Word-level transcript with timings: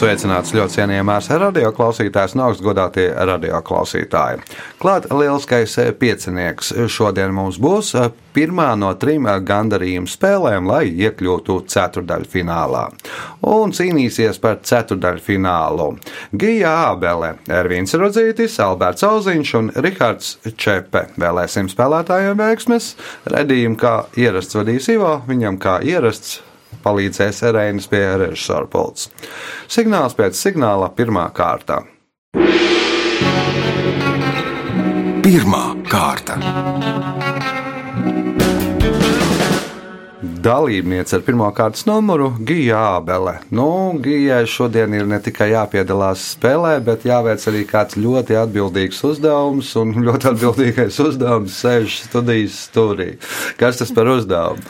Sveicināts 0.00 0.54
ļoti 0.56 0.78
cienījamās 0.78 1.26
radioklausītājas 1.28 2.32
un 2.32 2.40
augstgadātie 2.46 3.02
radioklausītāji. 3.28 4.38
Klāt 4.80 5.10
lieliskais 5.12 5.74
piecinieks. 6.00 6.70
Šodien 6.88 7.34
mums 7.36 7.58
būs 7.60 7.90
pirmā 8.32 8.70
no 8.80 8.94
trim 8.96 9.28
gandarījuma 9.28 10.08
spēlēm, 10.08 10.70
lai 10.72 10.86
iekļūtu 11.04 11.58
ceturdaļfinālā. 11.68 12.86
Un 13.52 13.76
cīnīsies 13.76 14.40
par 14.40 14.62
ceturdaļfinālu 14.64 15.92
Gija 16.32 16.74
Ābele, 16.94 17.34
Ervīns 17.60 17.92
Rodzītis, 18.00 18.56
Alberts 18.64 19.04
Auziņš 19.04 19.56
un 19.60 19.72
Rihards 19.84 20.38
Čepe. 20.56 21.10
Vēlēsim 21.20 21.68
spēlētājiem 21.68 22.40
veiksmes. 22.40 22.94
Redījumu 23.28 23.76
kā 23.84 23.98
ierasts 24.16 24.56
vadīs 24.56 24.88
Ivo, 24.96 25.18
viņam 25.28 25.60
kā 25.60 25.82
ierasts 25.84 26.40
palīdzēs 26.84 27.42
Erēnas 27.50 27.88
pie 27.90 28.04
režisora 28.24 28.68
pults. 28.70 29.10
Signāls 29.70 30.16
pēc 30.18 30.38
signāla 30.38 30.90
pirmā 30.96 31.28
kārta. 31.34 31.82
Pirmā 35.20 35.64
kārta. 35.90 36.40
Dalībniece 40.40 41.18
ar 41.18 41.24
pirmā 41.26 41.50
kārtas 41.52 41.82
numuru- 41.84 42.30
Gija 42.48 42.78
Ābele. 42.96 43.34
Nu, 43.52 43.92
Gijai 44.00 44.46
šodien 44.48 44.94
ir 44.96 45.04
ne 45.04 45.18
tikai 45.20 45.50
jāpiedalās 45.50 46.22
spēlē, 46.32 46.78
bet 46.84 47.04
jāveic 47.04 47.44
arī 47.50 47.66
kāds 47.68 47.98
ļoti 48.00 48.38
atbildīgs 48.40 49.02
uzdevums, 49.04 49.74
un 49.76 49.92
ļoti 50.06 50.30
atbildīgais 50.32 50.96
uzdevums 51.04 51.60
sēž 51.60 51.98
studijas 52.06 52.56
stūrī. 52.70 53.10
Kas 53.60 53.82
tas 53.82 53.92
par 53.92 54.08
uzdevumu? 54.08 54.64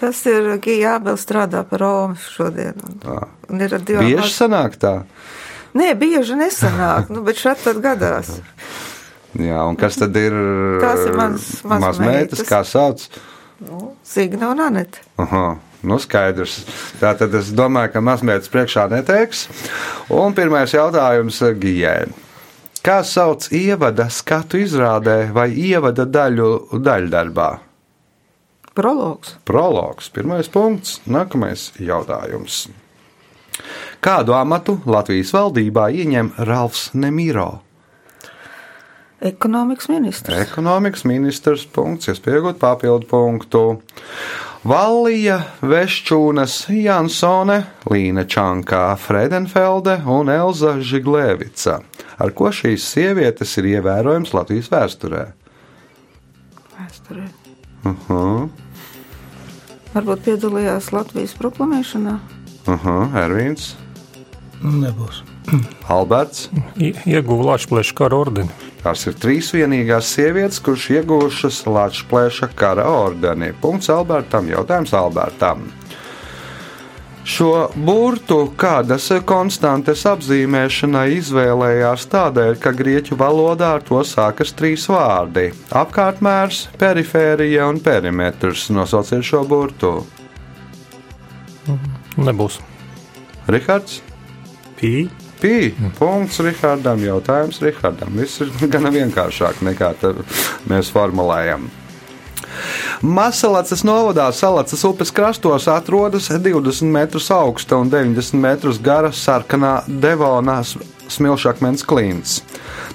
Tas 0.00 0.18
ir 0.28 0.50
Gija 0.64 0.96
Abels 0.98 1.22
strādā 1.24 1.62
par 1.68 1.80
Romu 1.80 2.16
šodien. 2.20 2.76
Un, 2.84 3.22
un 3.48 3.60
ir 3.64 3.76
divām 3.80 4.04
Bieži 4.04 4.32
sanāk 4.34 4.76
tā. 4.82 4.94
Nē, 5.76 5.90
bieži 6.00 6.36
nesanāk, 6.40 7.10
nu, 7.12 7.20
bet 7.24 7.36
šeit 7.40 7.60
tad 7.64 7.80
gadās. 7.84 8.30
Jā, 9.36 9.60
un 9.68 9.76
kas 9.76 9.98
tad 10.00 10.16
ir? 10.16 10.32
Tās 10.80 11.02
ir 11.04 11.16
mans- 11.18 11.48
maz 11.68 11.82
mazmeitas, 11.82 12.38
meitas. 12.40 12.44
kā 12.48 12.62
sauc? 12.64 13.02
Nu, 13.60 13.94
Signa 14.04 14.50
un 14.52 14.60
Anete. 14.60 15.00
Aha, 15.20 15.56
nu 15.84 15.98
skaidrs. 16.00 16.62
Tā 17.00 17.12
tad 17.18 17.34
es 17.36 17.50
domāju, 17.56 17.92
ka 17.92 18.00
mazmētas 18.04 18.48
priekšā 18.52 18.86
neteiks. 18.92 19.46
Un 20.12 20.32
pirmais 20.36 20.72
jautājums 20.72 21.40
Gijai. 21.60 22.06
Kā 22.84 23.00
sauc 23.04 23.48
ievada 23.52 24.08
skatu 24.12 24.60
izrādē 24.62 25.32
vai 25.34 25.50
ievada 25.52 26.04
daļu 26.06 26.50
daļdarbā? 26.80 27.50
Prologs. 28.76 29.36
Prologs, 29.48 30.10
pirmais 30.12 30.50
punkts, 30.52 30.98
nākamais 31.08 31.70
jautājums. 31.80 32.66
Kādu 34.04 34.34
amatu 34.36 34.76
Latvijas 34.84 35.32
valdībā 35.32 35.88
ieņem 35.96 36.34
Ralfs 36.44 36.90
Nemiro? 36.92 37.62
Ekonomikas 39.24 39.88
ministrs. 39.88 40.36
Ekonomikas 40.44 41.06
ministrs 41.08 41.64
punkts, 41.72 42.10
iespējot 42.12 42.60
papildu 42.60 43.08
punktu. 43.08 43.62
Vallija, 44.66 45.38
Veščūnas, 45.64 46.66
Jansone, 46.74 47.62
Līna 47.88 48.26
Čankā, 48.28 48.90
Fredenfelde 49.00 50.00
un 50.04 50.28
Elza 50.28 50.74
Žiglēvica. 50.82 51.78
Ar 52.20 52.36
ko 52.36 52.52
šīs 52.52 52.84
sievietes 52.92 53.56
ir 53.56 53.70
ievērojams 53.76 54.36
Latvijas 54.36 54.68
vēsturē? 54.74 55.24
Vēsturē. 56.76 57.28
Uh 57.86 57.94
-huh, 58.08 58.65
Varbūt 59.96 60.26
piedalījās 60.26 60.90
Latvijas 60.92 61.32
proklamēšanā. 61.40 62.18
-huh, 62.66 63.14
Ervīns, 63.22 63.74
Nebūs. 64.62 65.22
Alberts. 65.88 66.48
I- 66.76 66.94
Ieguva 67.06 67.52
Latvijas 67.52 67.92
kara 67.92 68.16
ordeni. 68.16 68.50
Tās 68.82 69.06
ir 69.06 69.14
trīs 69.14 69.52
vienīgās 69.54 70.08
sievietes, 70.14 70.60
kuras 70.62 70.88
ieguvušas 70.90 71.66
Latvijas 71.66 72.48
kara 72.54 72.84
ordeni. 72.84 73.52
Punkts 73.60 73.88
Albertam, 73.90 74.48
jautājums 74.48 74.92
Albertam. 74.94 75.72
Šo 77.26 77.66
burtu 77.74 78.36
kādas 78.54 79.08
konstantes 79.26 80.04
apzīmēšanai 80.06 81.16
izvēlējās 81.16 82.04
tādēļ, 82.12 82.52
ka 82.62 82.70
grieķu 82.70 83.18
valodā 83.18 83.72
ar 83.80 83.82
to 83.88 83.98
sākas 84.06 84.54
trīs 84.54 84.84
vārdi- 84.86 85.48
apkārtmērs, 85.82 86.68
perifērija 86.78 87.66
un 87.66 87.80
perimetrs. 87.82 88.68
Nosauciet 88.70 89.26
šo 89.26 89.42
burtu. 89.42 90.06
Nebūs. 92.16 92.60
Rihards? 93.50 94.00
Pī. 94.78 95.08
Pī, 95.40 95.74
punkts 95.98 96.38
Rihardam, 96.40 97.02
jautājums 97.04 97.58
Rihardam. 97.60 98.14
Viss 98.16 98.40
ir 98.40 98.54
gana 98.72 98.94
vienkāršāk 98.94 99.60
nekā 99.66 99.90
mēs 100.70 100.94
formulējam. 100.94 101.66
Masalacas 103.02 103.82
novadā 103.84 104.30
Salacas 104.32 104.84
upes 104.84 105.10
krastos 105.12 105.68
atrodas 105.68 106.30
20 106.30 106.88
metrus 106.88 107.30
augsta 107.30 107.76
un 107.76 107.90
90 107.92 108.40
metrus 108.40 108.78
gara 108.80 109.10
sarkanā 109.12 109.82
Devonā 109.86 110.62
smilšakmens 111.08 111.84
klints. 111.84 112.40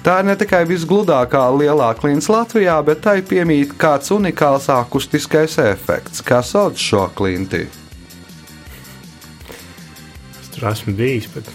Tā 0.02 0.18
ir 0.20 0.26
ne 0.26 0.34
tikai 0.36 0.64
visgludākā 0.66 1.44
lielā 1.54 1.92
klints 2.00 2.26
Latvijā, 2.32 2.80
bet 2.82 3.04
tai 3.06 3.20
piemīt 3.22 3.76
kāds 3.78 4.10
unikāls 4.10 4.66
akustiskais 4.74 5.54
efekts. 5.62 6.24
Kā 6.26 6.42
sauc 6.42 6.74
šo 6.82 7.06
klinti? 7.14 7.68
Es 10.42 10.50
tur 10.50 10.66
esmu 10.72 10.96
bijis, 10.98 11.30
bet 11.30 11.46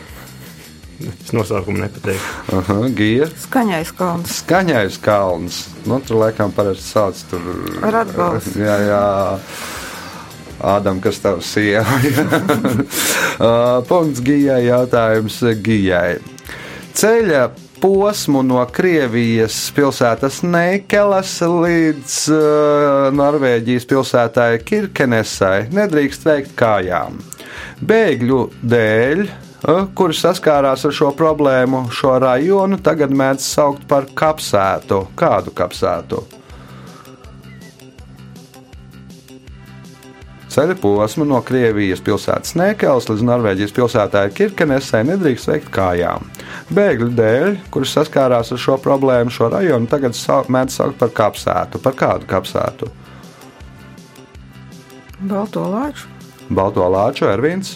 es 1.06 1.34
nosaukumu 1.36 1.84
nepateiktu. 1.84 2.58
Aha, 2.58 2.78
Gija. 2.98 3.28
Skaņais 3.44 3.92
kalns. 3.98 4.38
Skaņais 4.42 5.00
kalns. 5.04 5.60
Nu, 5.86 6.00
tur 6.06 6.24
laikam 6.24 6.54
parasti 6.56 6.88
sauc 6.90 7.22
tur. 7.32 7.44
Radgals. 7.84 8.50
Jā, 8.58 8.78
jā. 8.88 9.04
Ādam, 10.58 10.98
kas 11.04 11.22
tev 11.22 11.44
sieva? 11.46 12.00
Uh, 13.38 13.84
Punkts 13.86 14.18
Gijai, 14.26 14.64
jautājums 14.66 15.36
Gijai. 15.62 16.16
Ceļa 16.98 17.44
posmu 17.78 18.42
no 18.42 18.64
Krievijas 18.74 19.56
pilsētas 19.76 20.40
Neikelas 20.42 21.36
līdz 21.46 22.16
uh, 22.34 23.10
Norvēģijas 23.14 23.86
pilsētai 23.90 24.50
Kirkenesai 24.66 25.68
nedrīkst 25.70 26.26
veikt 26.26 26.56
kājām. 26.58 27.20
Bēgļu 27.86 28.40
dēļ, 28.66 29.24
kuri 29.98 30.14
saskārās 30.14 30.86
ar 30.86 30.94
šo 30.94 31.12
problēmu, 31.18 31.88
šo 31.94 32.18
rajonu 32.22 32.78
tagad 32.84 33.14
mēdz 33.14 33.46
saukt 33.46 33.88
par 33.90 34.06
kapsētu. 34.18 35.08
Kādu 35.18 35.54
kapsētu? 35.58 36.22
Ceļa 40.58 40.74
posmu 40.82 41.26
no 41.28 41.38
Krievijas 41.46 42.00
pilsētas 42.02 42.56
Nekels 42.58 43.10
līdz 43.12 43.24
Norvēģijas 43.28 43.74
pilsētai 43.78 44.24
Kirkenesai 44.34 45.04
nedrīkst 45.06 45.52
veikt 45.52 45.68
kājām. 45.76 46.24
Bēgļu 46.74 47.10
dēļ, 47.18 47.58
kurus 47.74 47.94
saskārās 47.94 48.50
ar 48.56 48.62
šo 48.64 48.78
problēmu, 48.82 49.34
šo 49.34 49.52
rajonu 49.54 49.90
tagad 49.92 50.18
mēdz 50.18 50.80
saukt 50.80 50.98
par 51.02 51.14
kapsētu. 51.20 51.82
Par 51.84 51.98
kādu 52.00 52.30
kapsētu? 52.30 52.90
Balto 55.20 55.66
lāču. 55.70 56.10
Balto 56.50 56.90
lāču, 56.90 57.28
Ervīns, 57.30 57.76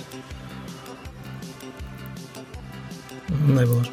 Nebūs. 3.32 3.92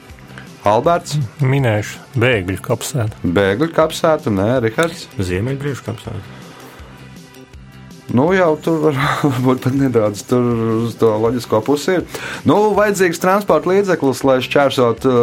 Alberts, 0.69 1.15
Minējuši 1.41 2.19
bēgļu 2.19 2.59
kapsētu. 2.65 3.31
Bēgļu 3.37 3.71
kapsētu, 3.77 4.33
nē, 4.35 4.49
Rihards. 4.65 5.07
Ziemeļbriežu 5.17 5.87
kapsētu. 5.87 6.38
Nu, 8.15 8.31
jau 8.33 8.55
tur 8.63 8.79
var 8.87 8.97
būt 9.45 9.61
pat 9.67 9.75
nedaudz 9.77 10.23
tur 10.29 10.45
uz 10.87 10.95
to 11.01 11.11
loģisko 11.21 11.61
pusi. 11.65 11.99
Ir. 11.99 12.23
Nu, 12.49 12.57
vajadzīgs 12.77 13.21
transporta 13.21 13.69
līdzeklis, 13.69 14.23
lai 14.25 14.39
šķērsot 14.45 15.05
uh, 15.09 15.19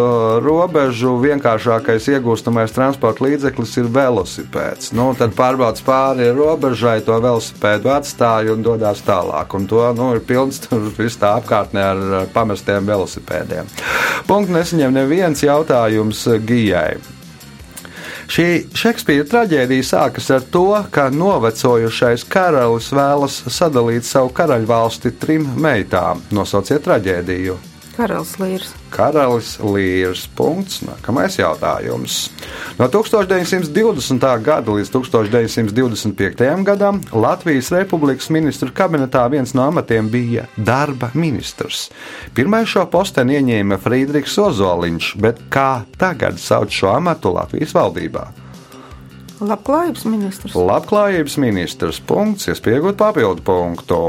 robežu. 0.46 1.16
Vienkāršākais 1.24 2.10
iegūstamais 2.14 2.76
transporta 2.76 3.26
līdzeklis 3.26 3.74
ir 3.82 3.90
velosipēds. 3.96 4.94
Nu, 4.98 5.10
tad 5.18 5.34
pārbaudas 5.38 5.82
pāri 5.86 6.30
robežai, 6.36 7.00
to 7.06 7.18
velosipēdu 7.24 7.94
atstāja 7.96 8.54
un 8.54 8.66
dodas 8.66 9.02
tālāk. 9.06 9.58
Un 9.58 9.66
to 9.72 9.81
nu, 9.98 10.12
ir 10.18 10.24
pilns 10.28 10.62
tur 10.68 10.86
viss 11.00 11.22
tā 11.22 11.36
apkārtnē 11.40 11.90
ar 11.90 12.30
pamestiem 12.36 12.86
velosipēdiem. 12.86 13.74
Punkts 14.30 14.54
nesaņem 14.54 14.94
neviens 15.02 15.46
jautājums 15.46 16.26
Gijai. 16.46 17.15
Šī 18.25 18.66
Šekspīra 18.74 19.27
traģēdija 19.30 19.86
sākas 19.86 20.31
ar 20.33 20.45
to, 20.51 20.66
ka 20.92 21.12
novecojušais 21.13 22.25
karalis 22.31 22.89
vēlas 22.95 23.38
sadalīt 23.54 24.07
savu 24.07 24.33
karaļvalsti 24.36 25.13
trim 25.22 25.45
meitām. 25.62 26.24
Nosauciet 26.33 26.83
traģēdiju. 26.88 27.75
Karalis 27.95 28.33
Līrs. 28.42 28.74
Karalis 28.92 29.53
Līrs. 29.63 30.25
Punkts. 30.36 30.81
Nākamais 30.83 31.38
jautājums. 31.39 32.25
No 32.75 32.89
1920. 32.92 34.25
gada 34.44 34.75
līdz 34.75 34.92
1925. 34.92 36.44
gadam 36.68 37.00
Latvijas 37.15 37.71
Republikas 37.71 38.27
ministru 38.36 38.74
kabinetā 38.75 39.24
viens 39.31 39.56
no 39.56 39.69
amatiem 39.69 40.12
bija 40.12 40.44
darba 40.57 41.13
ministrs. 41.15 41.88
Pirmais 42.36 42.68
šo 42.68 42.83
posteni 42.92 43.39
ieņēma 43.39 43.80
Friedrichs 43.80 44.36
Ozoliņš, 44.44 45.13
bet 45.24 45.39
kā 45.47 45.86
tagad 45.95 46.42
sauc 46.42 46.75
šo 46.75 46.92
amatu 46.97 47.31
Latvijas 47.38 47.71
valdībā? 47.77 48.27
Labklājības 49.39 50.03
ministrs. 50.07 50.56
Labklājības 50.56 51.39
ministrs. 51.44 52.03
Punkts, 52.03 52.51
iespējot 52.51 53.00
papildu 53.00 53.44
punktu. 53.44 54.01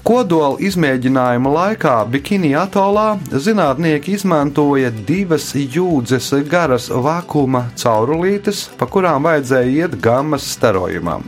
Kodola 0.00 0.56
izmēģinājuma 0.64 1.50
laikā 1.52 1.94
Bikini 2.08 2.54
atolā 2.56 3.18
zinātnieki 3.30 4.14
izmantoja 4.16 4.88
divas 4.90 5.50
jūdzes 5.54 6.30
garas 6.48 6.88
vakuma 6.88 7.66
caurulītes, 7.78 8.62
pa 8.80 8.88
kurām 8.88 9.28
vajadzēja 9.28 9.74
iet 9.74 9.98
gammas 10.00 10.46
starojumam. 10.54 11.26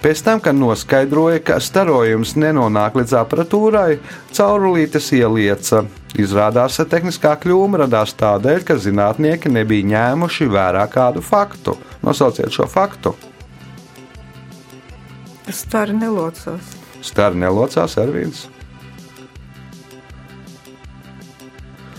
Pēc 0.00 0.22
tam, 0.24 0.40
kad 0.40 0.56
noskaidroja, 0.56 1.42
ka 1.44 1.58
starojums 1.60 2.32
nenonāk 2.40 2.96
līdz 2.96 3.12
aparatūrai, 3.20 3.98
caurulītes 4.32 5.10
ielieca. 5.12 5.84
Izrādās, 6.16 6.80
ka 6.80 6.88
tehniskā 6.96 7.34
kļūme 7.42 7.82
radās 7.84 8.16
tādēļ, 8.16 8.64
ka 8.64 8.78
zinātnieki 8.80 9.52
nebija 9.52 9.90
ņēmuši 9.92 10.48
vērā 10.56 10.86
kādu 10.88 11.20
faktu. 11.20 11.76
Nosauciet 12.06 12.56
šo 12.56 12.64
faktu. 12.72 13.12
Stari 15.52 15.94
nelocās. 16.00 16.85
Stari 17.06 17.38
nelocās 17.38 17.94
ar 18.02 18.10
viens. 18.14 18.46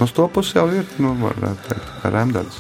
Uz 0.03 0.11
to 0.13 0.27
pusi 0.29 0.59
jau 0.59 0.67
ir, 0.69 0.85
nu, 1.01 1.15
varētu 1.21 1.71
teikt, 1.71 1.93
rēmdens. 2.13 2.59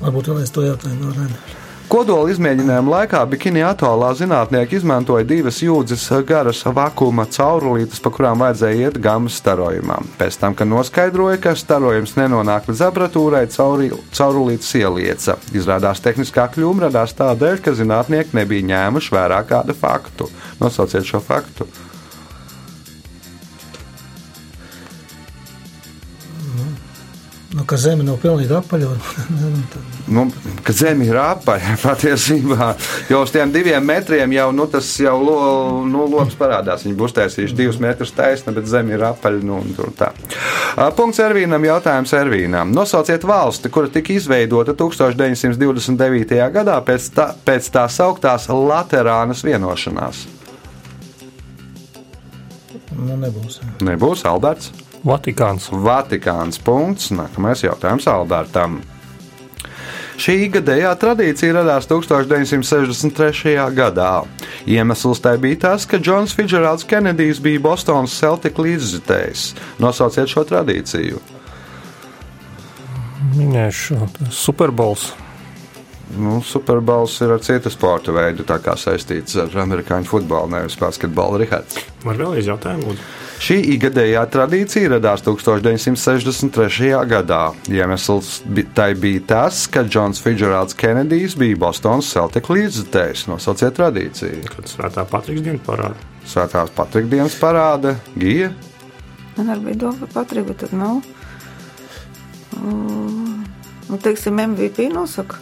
Varbūt 0.00 0.30
vēlreiz 0.30 0.52
to 0.54 0.62
jautājumu 0.68 1.08
no 1.08 1.16
Rēna. 1.16 1.59
Kodola 1.90 2.30
izmēģinājuma 2.30 2.92
laikā 2.92 3.20
Bikini 3.32 3.64
atolā 3.66 4.12
zinātnieki 4.14 4.76
izmantoja 4.78 5.26
divas 5.26 5.56
jūdzes 5.58 6.04
garas 6.28 6.60
vakuma 6.62 7.24
caurulītes, 7.26 7.98
pa 8.04 8.12
kurām 8.14 8.44
vajadzēja 8.44 8.84
iet 8.92 9.00
gammas 9.02 9.40
starojumā. 9.40 9.96
Pēc 10.20 10.38
tam, 10.38 10.54
kad 10.54 10.70
noskaidroja, 10.70 11.40
ka 11.42 11.56
starojums 11.58 12.14
nenonāk 12.14 12.70
līdz 12.70 12.84
aparatūrai, 12.92 13.42
cauri, 13.50 13.90
caurulītes 14.14 14.70
ielieca. 14.78 15.34
Izrādās 15.50 15.98
tehniskā 16.06 16.46
kļūme 16.54 16.86
radās 16.86 17.18
tādēļ, 17.18 17.58
ka 17.66 17.74
zinātnieki 17.74 18.38
nebija 18.38 18.70
ņēmuši 18.70 19.16
vērā 19.18 19.42
kādu 19.50 19.74
faktu. 19.74 20.30
Nosauciet 20.62 21.10
šo 21.10 21.18
faktu. 21.26 21.66
Ka 27.70 27.78
zeme 27.78 28.02
nav 28.06 28.18
pilnīgi 28.22 28.56
apaļa. 28.58 28.90
Nu, 30.10 30.24
kad 30.66 30.74
zeme 30.74 31.04
ir 31.06 31.14
apaļa 31.14 31.76
patiesībā, 31.84 32.72
jau 33.06 33.20
uz 33.22 33.30
tiem 33.30 33.52
diviem 33.54 33.84
metriem 33.86 34.32
jau 34.34 34.48
nu, 34.50 34.64
tas 34.66 34.88
jau 34.98 35.12
lo, 35.22 35.36
nu, 35.86 36.02
lops 36.10 36.34
parādās. 36.40 36.82
Viņi 36.82 36.96
būs 36.98 37.14
taisījuši 37.14 37.54
divus 37.54 37.78
metrus 37.78 38.10
taisna, 38.16 38.50
bet 38.56 38.66
zeme 38.66 38.96
ir 38.96 39.04
apaļa. 39.06 39.44
Nu, 39.46 39.60
Punkts 40.98 41.22
Ervīnam, 41.22 41.62
jautājums 41.68 42.16
Ervīnam. 42.18 42.74
Nosauciet 42.74 43.22
valsti, 43.28 43.70
kura 43.70 43.92
tika 43.94 44.16
izveidota 44.16 44.74
1929. 44.74 46.42
gadā 46.58 46.80
pēc 46.82 47.08
tā, 47.14 47.30
pēc 47.46 47.70
tā 47.78 47.86
sauktās 47.86 48.50
Laterānas 48.50 49.46
vienošanās. 49.46 50.26
Nu, 52.98 53.14
nebūs. 53.14 53.62
Nebūs 53.86 54.26
Alberts. 54.26 54.74
Vatikāns. 55.06 55.70
Vatikāns. 55.72 56.60
Punkts. 56.62 57.10
Nākamais 57.14 57.64
jautājums 57.64 58.08
Albertam. 58.10 58.80
Šī 60.20 60.50
gadējā 60.52 60.90
tradīcija 61.00 61.54
radās 61.56 61.86
1963. 61.88 63.54
gadā. 63.72 64.10
Iemesls 64.68 65.22
tai 65.24 65.38
bija 65.40 65.62
tas, 65.62 65.86
ka 65.88 65.96
Džons 65.96 66.34
Fidžerāls 66.36 66.84
Kenedijs 66.84 67.40
bija 67.40 67.62
Bostonas 67.64 68.18
Celtic 68.20 68.60
līdzjutējs. 68.60 69.46
Nosauciet 69.80 70.28
šo 70.28 70.44
tradīciju. 70.44 71.22
Minēšu 73.38 73.96
Superbols. 74.28 75.08
Nu, 76.20 76.42
Superbols 76.44 77.16
ir 77.24 77.32
ar 77.38 77.40
citu 77.46 77.72
sporta 77.72 78.12
veidu, 78.12 78.44
tā 78.44 78.58
kā 78.60 78.74
saistīts 78.76 79.38
ar 79.40 79.56
amerikāņu 79.64 80.10
futbolu, 80.10 80.52
nevis 80.52 80.76
basketbolu. 80.80 81.40
Rihards. 81.44 81.80
Var 82.04 82.18
vēlreiz 82.20 82.50
jautājumu? 82.50 82.98
Šī 83.40 83.56
ikgadējā 83.74 84.20
tradīcija 84.28 84.90
radās 84.92 85.22
1963. 85.24 86.90
gadā. 87.08 87.40
Iemesls 87.72 88.42
tai 88.76 88.90
bija 89.00 89.22
tas, 89.32 89.62
ka 89.72 89.82
Džons 89.88 90.20
Fidžerāls 90.20 90.76
Kenedijs 90.76 91.38
bija 91.40 91.56
Bostonas 91.62 92.10
Celtic 92.12 92.50
līdzjutējs. 92.52 93.24
Nosauciet 93.32 93.78
tradīciju. 93.80 94.44
Kad 94.52 94.68
svētā 94.68 95.06
Patriks 95.08 95.46
diena 95.46 95.62
parāda. 95.64 96.10
Svētās 96.28 96.74
Patrikdienas 96.76 97.38
parāda 97.40 97.96
Gija. 98.12 98.52
Man 99.38 99.54
arī 99.54 99.70
bija 99.70 99.86
doma 99.86 100.04
par 100.04 100.12
Patriku, 100.20 100.52
bet 100.52 100.66
tad 100.66 100.76
nav. 100.76 101.00
Mm, 102.60 103.20
Nu, 103.90 103.98
teiksim, 103.98 104.36
MVP 104.38 104.86
nosaka. 104.94 105.40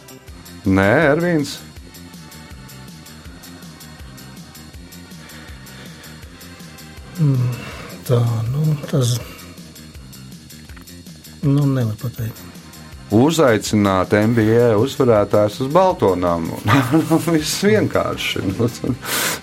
Nē, 0.65 0.89
Ervīns. 1.13 1.59
Tā, 8.09 8.23
nu, 8.49 8.73
tas. 8.89 9.19
Nu, 11.45 11.67
nevar 11.69 11.93
pateikt. 12.01 12.49
Uzaicināt 13.13 14.11
NBA 14.13 14.75
uzvarētājus 14.77 15.55
uz 15.63 15.69
Baltonām. 15.73 16.43
Viss 17.33 17.63
vienkārši. 17.65 18.43
Nu, 18.45 18.67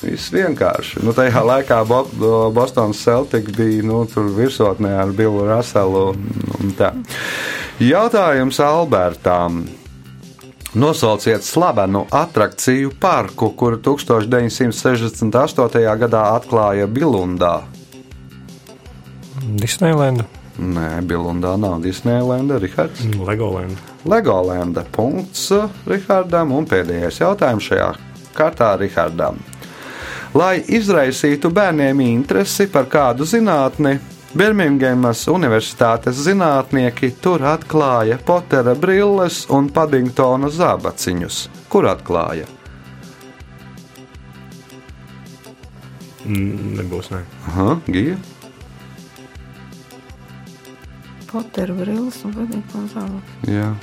viss 0.05 0.29
vienkārši. 0.31 1.03
Nu, 1.03 1.11
tajā 1.17 1.43
laikā 1.43 1.81
Bo- 1.89 2.07
Bostonas 2.55 3.01
Celtic 3.03 3.49
bija 3.57 3.83
nu, 3.87 4.05
virsotnē 4.37 4.93
ar 5.03 5.11
Billu 5.15 5.49
tā. 6.79 6.93
Jautājums 7.83 8.61
Albertām. 8.63 9.65
Nosauciet 10.77 11.43
slavenu 11.43 12.05
attrakciju 12.15 12.93
parku, 13.01 13.51
kuru 13.57 13.81
1968. 13.83 15.83
gadā 16.03 16.23
atklāja 16.37 16.87
Bilundā. 16.87 17.57
Disneylanda. 19.43 20.25
Nē, 20.57 21.03
Bilundā 21.05 21.57
nav 21.61 21.83
Disneylanda, 21.85 22.59
Rihards. 22.59 23.05
Legolanda. 23.27 23.77
Legolanda 24.09 24.85
punkts 24.93 25.51
Rihardam 25.87 26.55
un 26.57 26.65
pēdējais 26.69 27.21
jautājums 27.21 27.69
šajā 27.69 27.91
kārtā 28.37 28.73
Rihardam. 28.81 29.37
Lai 30.37 30.61
izraisītu 30.61 31.51
bērniem 31.53 32.01
interesi 32.05 32.67
par 32.73 32.89
kādu 32.93 33.29
zinātni, 33.29 33.99
Birmingemas 34.37 35.23
Universitātes 35.33 36.19
zinātnieki 36.27 37.15
tur 37.25 37.45
atklāja 37.49 38.19
Potera 38.21 38.75
brilles 38.77 39.47
un 39.49 39.71
Paddingtona 39.73 40.51
zābaciņus. 40.53 41.39
Kur 41.73 41.89
atklāja? 41.89 42.49
Mm, 46.27 46.75
Nebūs, 46.81 47.13
ne. 47.15 47.23
Aha, 47.49 47.77
Gija. 47.87 48.19
Poteru 51.37 51.75
brilles 51.77 52.17
un 52.25 52.33
vadību 52.33 52.87
zāli. 52.95 53.19
Jā. 53.53 53.75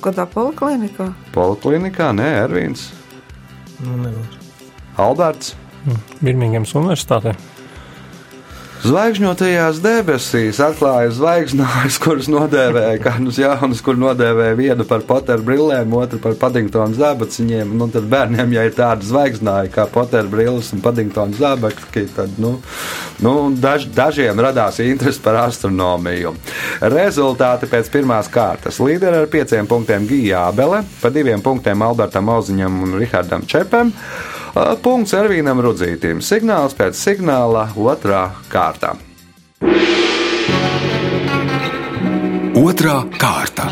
Kādā 0.00 0.24
poliklinikā? 0.32 1.10
Poliklinikā, 1.34 2.06
nē, 2.16 2.28
Ervīns. 2.46 2.86
Nu, 3.82 3.98
nebūs. 4.00 4.38
Alberts. 4.96 5.52
Birmingemas 6.22 6.72
universitātē. 6.78 7.34
Zvaigžņotajās 8.82 9.76
debesīs 9.78 10.58
atklāja 10.58 11.12
zvaigznājas, 11.14 12.00
kuras 12.02 12.26
nodēvēja 12.26 12.98
kādus 13.04 13.36
jaunus, 13.38 13.78
kur 13.84 13.94
nodēvēja 13.94 14.56
vienu 14.58 14.86
par 14.88 15.04
Poteru 15.06 15.44
brillēm, 15.46 15.94
otru 15.94 16.18
par 16.22 16.34
Paddingtonu 16.40 16.98
zābaciņiem. 16.98 17.76
Nu, 17.78 17.86
tad 17.94 18.08
bērniem, 18.10 18.56
ja 18.56 18.64
ir 18.66 18.74
tāda 18.74 19.06
zvaigznāja 19.06 19.70
kā 19.70 19.86
Poteru 19.86 20.32
brilles 20.32 20.72
un 20.74 20.82
Paddingtonu 20.82 21.38
zābaki, 21.38 22.08
tad 22.16 22.34
nu, 22.42 22.56
nu, 23.22 23.36
daž, 23.54 23.86
dažiem 23.94 24.42
radās 24.42 24.82
interesi 24.82 25.22
par 25.22 25.44
astronomiju. 25.44 26.34
Rezultāti 26.82 27.70
pēc 27.70 27.94
pirmās 27.94 28.34
kārtas. 28.34 28.82
Līderi 28.82 29.22
ar 29.22 29.30
pieciem 29.30 29.70
punktiem 29.70 30.10
Gija 30.10 30.48
Abele, 30.50 30.82
pa 30.98 31.14
diviem 31.14 31.38
punktiem 31.38 31.86
Albertam 31.86 32.34
Oziņam 32.34 32.82
un 32.82 32.98
Rihardam 32.98 33.46
Čepam. 33.46 33.94
Punkts 34.52 35.14
Ervīnam 35.16 35.62
Rudzītim. 35.64 36.18
Signāls 36.20 36.74
pēc 36.76 36.98
signāla 36.98 37.70
otrā 37.72 38.26
kārta. 38.52 38.90
Otra 42.60 42.98
kārta. 43.16 43.64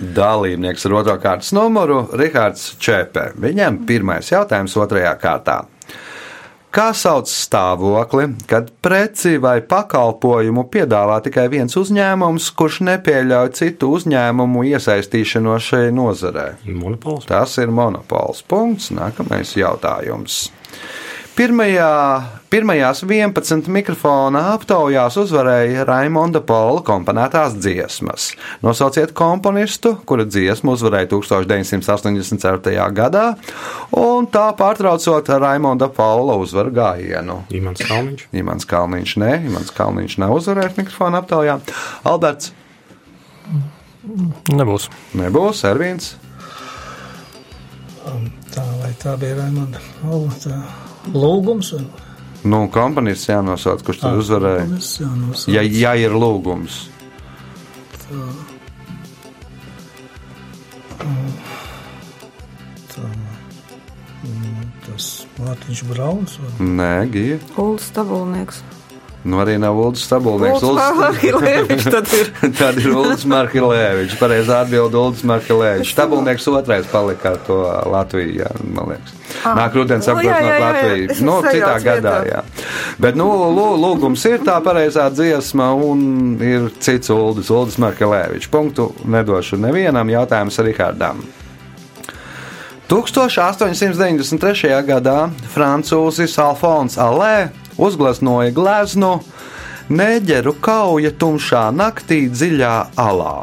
Dalībnieks 0.00 0.88
ar 0.88 0.96
otro 1.02 1.18
kārtas 1.20 1.52
numuru- 1.52 2.06
Rihards 2.20 2.76
Čepē. 2.80 3.34
Viņam 3.36 3.84
pirmais 3.84 4.32
jautājums 4.32 4.76
otrajā 4.80 5.12
kārtā. 5.20 5.58
Kā 6.70 6.92
sauc 6.94 7.26
stāvokli, 7.26 8.28
kad 8.46 8.68
preci 8.78 9.40
vai 9.42 9.56
pakalpojumu 9.58 10.68
piedāvā 10.70 11.16
tikai 11.24 11.48
viens 11.50 11.74
uzņēmums, 11.74 12.46
kurš 12.54 12.78
nepieļauj 12.86 13.50
citu 13.58 13.88
uzņēmumu 13.96 14.62
iesaistīšanos 14.70 15.66
šajā 15.66 15.90
nozarē? 15.98 16.46
Monopols. 16.70 17.26
Tas 17.26 17.58
ir 17.58 17.74
monopols. 17.74 18.44
Punkts. 18.46 18.92
Nākamais 18.94 19.56
jautājums. 19.58 20.44
Pirmajā, 21.36 21.90
pirmajās 22.52 23.00
11 23.06 23.68
mikrofona 23.72 24.42
aptaujās 24.56 25.14
uzvarēja 25.22 25.84
Raimonda 25.88 26.42
Pola 26.44 26.82
komponētās 26.84 27.54
dziesmas. 27.56 28.32
Nosauciet 28.66 29.14
komponistu, 29.16 29.94
kura 30.08 30.26
dziesmu 30.26 30.74
uzvarēja 30.74 31.08
1984. 31.14 32.88
gadā, 32.96 33.24
un 33.96 34.26
tā 34.32 34.48
pārtraucot 34.58 35.30
Raimonda 35.40 35.88
Paula 35.94 36.36
uzvaru 36.42 36.74
gājienu. 36.76 37.40
Imants 37.54 37.86
Kalniņš. 37.86 38.26
Imants 38.42 38.68
Kalniņš 38.74 39.16
nē, 39.22 39.32
Imants 39.52 39.72
Kalniņš 39.78 40.18
nav 40.24 40.36
uzvarējis 40.40 40.82
mikrofona 40.82 41.22
aptaujā. 41.22 41.60
Alberts 42.10 42.52
Nebūs. 44.50 44.90
nebūs, 45.14 45.64
Ervīns. 45.68 46.14
Tā 48.50 48.62
vai 48.82 48.94
tā 48.98 49.14
bija 49.20 49.36
Raimonda 49.44 49.78
Paula, 50.00 50.32
tā 50.42 50.56
lūgums? 51.08 51.72
Vai? 51.76 52.08
Nu, 52.50 52.62
komponists 52.72 53.28
jānosauc, 53.28 53.82
kurš 53.84 54.00
tur 54.00 54.20
uzvarēja. 54.22 54.64
Es 54.78 54.94
jau 55.00 55.10
nosaucu. 55.12 55.52
Ja, 55.52 55.64
ja 55.64 55.92
ir 56.00 56.14
lūgums. 56.16 56.86
Tā, 62.90 63.10
mm, 64.24 64.64
tas 64.86 65.10
Mārtiņš 65.40 65.84
Brauns. 65.92 66.38
Vai? 66.40 66.70
Nē, 66.80 66.92
Gija. 67.12 67.40
Uldis 67.60 67.90
Stabulnieks. 67.92 68.64
Nu, 69.22 69.36
arī 69.42 69.58
nav 69.60 69.76
Ulrichs 69.76 70.06
Stabulnieks. 70.08 70.62
Uldis 70.64 70.94
Markilēvičs 70.96 71.88
tad 71.92 72.06
ir. 72.16 72.30
Tad 72.58 72.78
ir 72.80 72.94
Ulrichs 72.96 73.26
Markilēvičs. 73.28 74.14
Pareizi 74.16 74.54
atbild 74.56 74.94
Ulrichs 74.96 75.26
Markilēvičs. 75.28 75.90
Stabulnieks 75.92 76.46
otrais 76.48 76.86
palika 76.88 77.34
ar 77.34 77.40
to 77.44 77.58
Latviju, 77.92 78.38
jā, 78.40 78.48
man 78.72 78.94
liekas. 78.94 79.12
Nāk 79.44 79.76
rudens 79.76 80.08
Nu, 80.08 80.14
jā, 80.24 80.38
Latviju. 80.64 81.10
es 81.12 81.20
Nu, 81.20 81.36
citā 81.44 81.74
gadā, 81.84 82.14
vietā. 82.24 82.32
jā. 82.32 82.40
Bet, 82.98 83.14
nu, 83.20 83.28
lū- 83.28 83.76
lūgums 83.84 84.24
ir 84.30 84.40
tā 84.44 84.56
pareizā 84.64 85.04
dziesma 85.12 85.68
un 85.76 86.00
ir 86.40 86.70
cits 86.80 87.12
Ulrichs, 87.12 87.52
Ulrichs 87.52 87.76
Markilēvičs. 87.76 88.48
Punktu 88.50 88.88
nedošu 89.04 89.60
nevienam 89.60 90.08
jautājums 90.08 90.56
Rihardam. 90.64 91.20
1893. 92.90 94.82
gadā 94.88 95.28
francūzis 95.54 96.34
Alfons 96.42 96.96
Alē 96.98 97.50
uzgleznoja 97.80 98.52
gleznu 98.56 99.16
Neģeru 99.90 100.52
kauja 100.62 101.10
tumšā 101.10 101.64
naktī 101.74 102.28
dziļā 102.30 102.74
alā. 102.94 103.40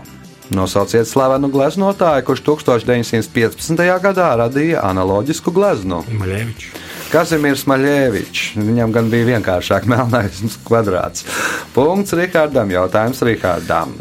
Nosauciet 0.55 1.09
slavenu 1.09 1.49
gleznotāju, 1.51 2.23
kurš 2.29 2.43
1915. 2.47 3.81
gadā 3.99 4.29
radīja 4.39 4.85
analoģisku 4.87 5.51
gleznu. 5.51 6.05
Maļevičs. 6.07 6.69
Kazimierz 7.11 7.65
Maļēvičs. 7.67 8.53
Viņam 8.59 8.95
gan 8.95 9.11
bija 9.11 9.27
vienkāršāk 9.33 9.87
melnais 9.91 10.39
kvadrāts. 10.67 11.27
Punkts 11.75 12.15
Rihardam, 12.15 12.71
jautājums 12.71 13.19
Rihardam. 13.27 13.97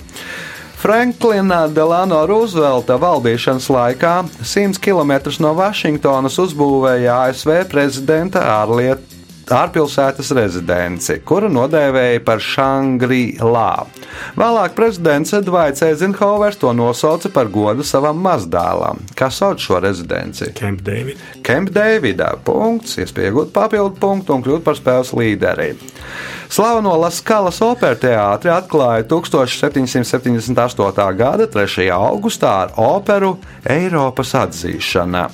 Franklina 0.78 1.64
Delano 1.66 2.20
Roosevelta 2.30 2.94
valdīšanas 3.02 3.66
laikā 3.72 4.14
100 4.38 4.78
km 4.78 5.16
no 5.42 5.50
Vašingtonas 5.58 6.38
uzbūvēja 6.46 7.24
ASV 7.26 7.64
prezidenta 7.72 8.46
ārlietu 8.60 9.15
ārpilsētas 9.52 10.32
rezidenci, 10.34 11.20
kuru 11.26 11.46
nodēvēja 11.52 12.22
par 12.26 12.40
Shangri-La. 12.42 13.86
Vēlāk 14.38 14.74
prezidents 14.74 15.34
Edvards 15.36 15.84
Eizenhovers 15.86 16.58
to 16.58 16.72
nosauca 16.74 17.30
par 17.32 17.50
godu 17.52 17.86
savam 17.86 18.18
mazdēlam. 18.24 19.04
Kā 19.18 19.30
sauc 19.30 19.62
šo 19.62 19.78
rezidenci? 19.84 20.50
Camp 20.58 20.82
David. 20.86 21.20
Kemp 21.46 21.70
Deividā. 21.74 22.32
Punkts, 22.46 22.96
iespēja 22.98 23.30
iegūt 23.30 23.52
papildu 23.54 23.94
punktu 24.02 24.34
un 24.34 24.42
kļūt 24.46 24.64
par 24.66 24.78
spēles 24.78 25.12
līderi. 25.14 25.74
Slaveno 26.50 26.94
Laskalas 27.02 27.58
operas 27.66 28.00
teātri 28.02 28.50
atklāja 28.54 29.06
1778. 29.10 31.06
gada 31.18 31.46
3. 31.50 31.90
augustā 31.94 32.52
ar 32.64 32.74
operu 32.78 33.36
Eiropas 33.66 34.34
atzīšana. 34.42 35.26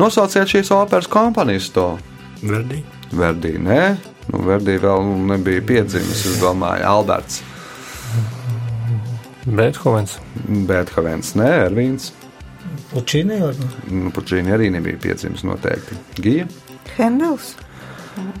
Nosauciet 0.00 0.48
šīs 0.52 0.72
operas 0.76 1.08
komponistu. 1.12 1.90
Verdi. 2.42 2.95
Verdī, 3.14 3.54
nē, 3.62 3.82
nu, 4.32 4.40
Verdī 4.46 4.78
vēl 4.82 5.04
nebija 5.30 5.62
piedzimis, 5.66 6.24
es 6.32 6.40
domāju, 6.42 6.86
Alberts. 6.88 7.42
Beethovens. 9.46 10.16
Bethovens, 10.66 11.34
nē, 11.38 11.50
Ervīns. 11.68 12.10
Ne? 12.10 13.38
Nu, 13.92 14.10
Puķīni 14.14 14.54
arī 14.54 14.70
nebija 14.74 14.98
piedzimis 15.02 15.44
noteikti. 15.46 15.98
Gija. 16.22 16.46
Hendels. 16.96 17.54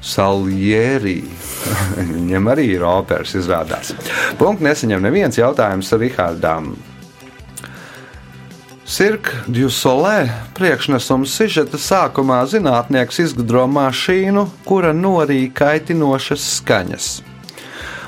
Saljērī. 0.00 1.18
Viņam 2.16 2.50
arī 2.54 2.70
ir 2.78 2.84
operas, 2.88 3.34
izrādās. 3.36 3.92
Punkts 4.40 4.64
nesaņem 4.64 5.04
neviens 5.04 5.38
jautājums 5.38 5.92
Rihardam. 6.00 6.72
Cirque 8.86 9.34
du 9.50 9.66
Soleil 9.66 10.28
priekšnesums 10.54 11.32
sižeta 11.34 11.74
sākumā 11.74 12.38
zinātnieks 12.46 13.18
izgudro 13.24 13.64
mašīnu, 13.66 14.44
kura 14.62 14.92
norīja 14.94 15.50
kaitinošas 15.58 16.44
skaņas. 16.60 17.08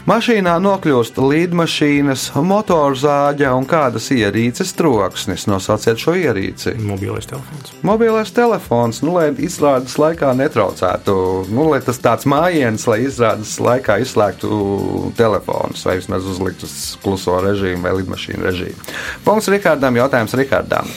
Mašīnā 0.06 0.52
nokļūst 0.62 1.16
līdmašīnas, 1.18 2.28
motorzāģa 2.46 3.50
un 3.56 3.66
kādas 3.68 4.06
ierīces 4.14 4.70
troksnis. 4.78 5.48
Nosauciet 5.50 5.98
šo 5.98 6.14
ierīci. 6.18 6.76
Mobilais 6.86 7.26
telefons. 7.26 7.72
Mobilais 7.86 8.30
telefons, 8.34 9.00
nu, 9.02 9.16
lai 9.16 9.32
izrādes 9.42 9.96
laikā 9.98 10.30
netraucētu, 10.38 11.14
nu, 11.50 11.66
lai 11.72 11.80
tas 11.84 11.98
tāds 12.04 12.28
mājiens, 12.30 12.86
lai 12.90 13.00
izrādes 13.08 13.56
laikā 13.62 13.98
izslēgtu 14.04 15.12
telefonus 15.18 15.82
vai 15.88 15.98
vismaz 15.98 16.28
uzliktu 16.28 16.68
uz 16.68 16.76
kluso 17.02 17.40
režīmu 17.42 17.82
vai 17.88 17.96
lidmašīnu 17.98 18.46
režīmu. 18.46 18.92
Punkts 19.26 19.50
Rikardam, 19.50 19.98
jautājums 19.98 20.36
Rikardam. 20.38 20.92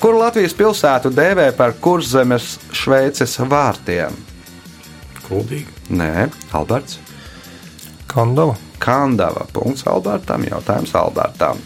Kuru 0.00 0.22
Latvijas 0.22 0.56
pilsētu 0.56 1.12
dēvē 1.12 1.50
par 1.58 1.76
kurzemes 1.80 2.56
Šveices 2.72 3.36
vārtiem? 3.44 4.16
Kuldīgi. 5.28 5.68
Nē, 5.92 6.30
Alberts. 6.56 6.98
Kandava. 8.10 8.56
Kandava. 8.82 9.46
Punkts 9.54 9.86
Albertam, 9.86 10.42
jautājums 10.48 10.94
Albertam. 10.98 11.60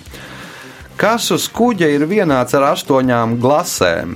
Kas 1.00 1.30
uz 1.34 1.48
kuģa 1.50 1.88
ir 1.96 2.04
vienāds 2.10 2.54
ar 2.54 2.68
astoņām 2.74 3.38
glasēm? 3.42 4.14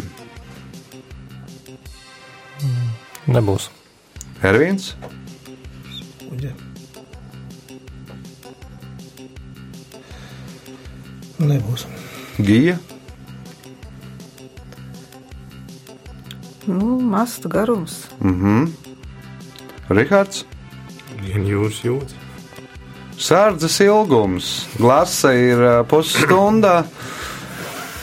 Nebūs. 3.29 3.71
Ervīns. 4.45 4.93
Kuģi. 6.23 6.53
Nebūs. 11.49 11.87
Gija. 12.45 12.77
Nu, 16.69 17.01
masta 17.01 17.49
garums. 17.49 18.05
Mhm. 18.21 18.71
Rihards. 19.89 20.45
Viena 21.19 21.47
jūras 21.49 21.83
jūdzi. 21.85 22.25
Sārdzes 23.19 23.81
ilgums. 23.83 24.51
Glasa 24.79 25.33
ir 25.35 25.63
pusstunda. 25.91 26.85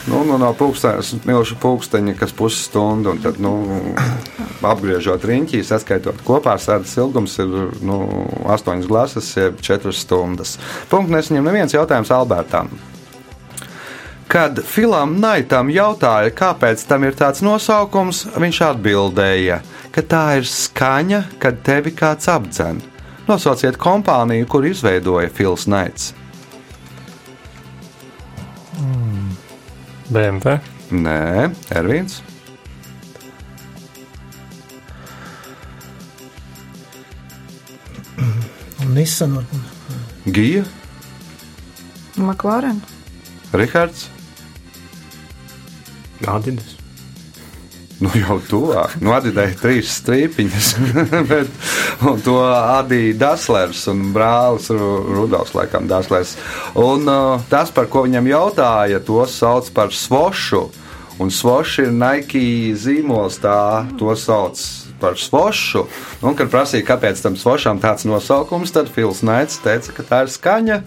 Nu, 0.06 0.20
nu, 0.28 0.38
pulksteņa, 0.54 1.22
milzu 1.26 1.56
pulksteņa, 1.58 2.14
kas 2.20 2.34
pusstundu, 2.36 3.16
un 3.16 3.22
tad, 3.24 3.40
nu, 3.42 3.56
apgriežot 4.70 5.26
riņķī, 5.26 5.64
saskaitot 5.66 6.20
kopā, 6.28 6.60
sārdzes 6.62 7.00
ilgums 7.00 7.40
ir 7.42 7.56
nu, 7.82 7.98
8 8.46 8.86
glasas, 8.86 9.32
jeb 9.34 9.58
4 9.66 9.96
stundas. 9.98 10.60
Punkts 10.92 11.16
nesaņem 11.16 11.50
neviens 11.50 11.74
jautājums 11.74 12.14
Albertam. 12.14 12.70
Kad 14.30 14.62
Filam 14.68 15.18
Naitam 15.22 15.72
jautāja, 15.74 16.34
kāpēc 16.38 16.86
tam 16.90 17.06
ir 17.08 17.18
tāds 17.18 17.42
nosaukums, 17.46 18.26
viņš 18.38 18.62
atbildēja, 18.70 19.62
ka 19.96 20.06
tā 20.06 20.26
ir 20.38 20.50
skaņa, 20.50 21.24
kad 21.42 21.64
tevi 21.66 21.94
kāds 21.98 22.30
apdzen. 22.30 22.84
Nosauciet 23.26 23.78
kompāniju, 23.82 24.46
kur 24.48 24.66
izveidoja 24.70 25.32
Fils 25.34 25.66
Naits. 25.68 26.14
BMW. 30.14 30.60
Nē, 30.94 31.50
Ervīns. 31.74 32.20
Un 38.86 38.94
Nissan. 38.94 39.40
Gija, 40.30 40.62
Maklārena. 42.22 42.94
Rihards, 43.56 44.08
Adidas. 46.30 46.75
Nu, 48.04 48.10
jau 48.20 48.36
tuvāk. 48.44 48.98
Nu, 49.00 49.14
Adidēja 49.16 49.56
trīs 49.62 49.94
strīpiņas, 50.02 50.72
bet 51.32 51.52
to 52.26 52.38
adīja 52.44 53.16
Daslers 53.22 53.86
un 53.92 54.10
brālis 54.16 54.68
Ru- 54.74 55.06
Rudolfs, 55.16 55.56
laikam, 55.56 55.88
Daslers. 55.88 56.34
Un 56.76 57.08
uh, 57.08 57.46
tas, 57.52 57.72
par 57.72 57.88
ko 57.92 58.04
viņam 58.04 58.28
jautāja, 58.28 59.00
to 59.00 59.24
sauc 59.32 59.70
par 59.76 59.96
svošu. 59.96 60.66
Un 61.24 61.32
svoši 61.32 61.86
ir 61.88 61.94
Nike 61.96 62.76
zīmols, 62.76 63.40
tā 63.40 63.86
to 63.96 64.12
sauc 64.20 64.60
par 65.00 65.16
svošu. 65.16 65.86
Un, 66.20 66.36
kad 66.36 66.52
prasīja, 66.52 66.84
kāpēc 66.90 67.22
tam 67.24 67.38
svošam 67.40 67.80
tāds 67.84 68.04
nosaukums, 68.08 68.76
tad 68.76 68.92
Fils 68.92 69.24
Naits 69.24 69.62
teica, 69.64 69.96
ka 69.96 70.04
tā 70.04 70.26
ir 70.26 70.34
skaņa. 70.36 70.82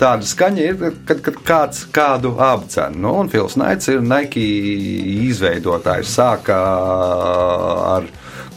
Tāda 0.00 0.24
skaņa 0.24 0.62
ir, 0.64 0.78
kad, 1.04 1.18
kad 1.20 1.38
kāds 1.44 1.82
kādu 1.92 2.32
apcēla. 2.40 2.96
Nu, 2.96 3.18
un 3.20 3.28
Fils 3.28 3.58
Naits 3.60 3.90
ir 3.92 4.00
Nike 4.00 4.40
izveidotājs. 5.26 6.14
Sāka 6.16 6.56
ar 7.98 8.06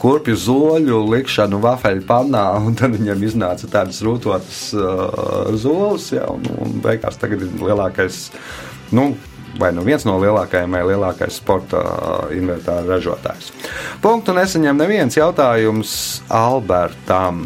kurpju 0.00 0.38
zoļu 0.40 1.02
likšanu 1.12 1.60
vafeļu 1.60 2.06
pannā, 2.08 2.46
un 2.64 2.78
tad 2.78 2.96
viņam 2.96 3.26
iznāca 3.28 3.68
tādas 3.74 4.00
rūtotas 4.04 4.62
uh, 4.78 5.52
zoles. 5.60 6.08
Jā, 6.16 6.24
un, 6.32 6.48
un 6.64 6.78
beigās 6.84 7.20
tagad 7.20 7.44
ir 7.44 7.54
lielākais. 7.60 8.26
Nu, 8.96 9.12
Vai 9.54 9.68
nu 9.70 9.84
viens 9.86 10.02
no 10.02 10.16
lielākajiem, 10.18 10.72
vai 10.74 10.80
lielākais 10.82 11.36
sporta 11.38 11.78
uh, 11.78 12.32
inventāra 12.34 12.96
ražotājs. 12.96 13.52
Punktu 14.02 14.34
nesaņem 14.34 14.80
neviens 14.80 15.14
jautājums 15.14 15.92
Albertam. 16.26 17.44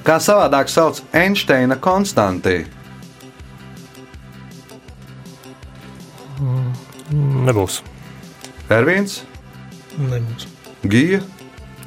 Kā 0.00 0.16
savādāk 0.16 0.72
sauc 0.72 1.02
Einsteina 1.12 1.76
konstanti? 1.76 2.62
Nebūs. 7.44 7.80
Ervīns, 8.72 9.22
Nebūs. 10.00 10.48
Gija. 10.90 11.20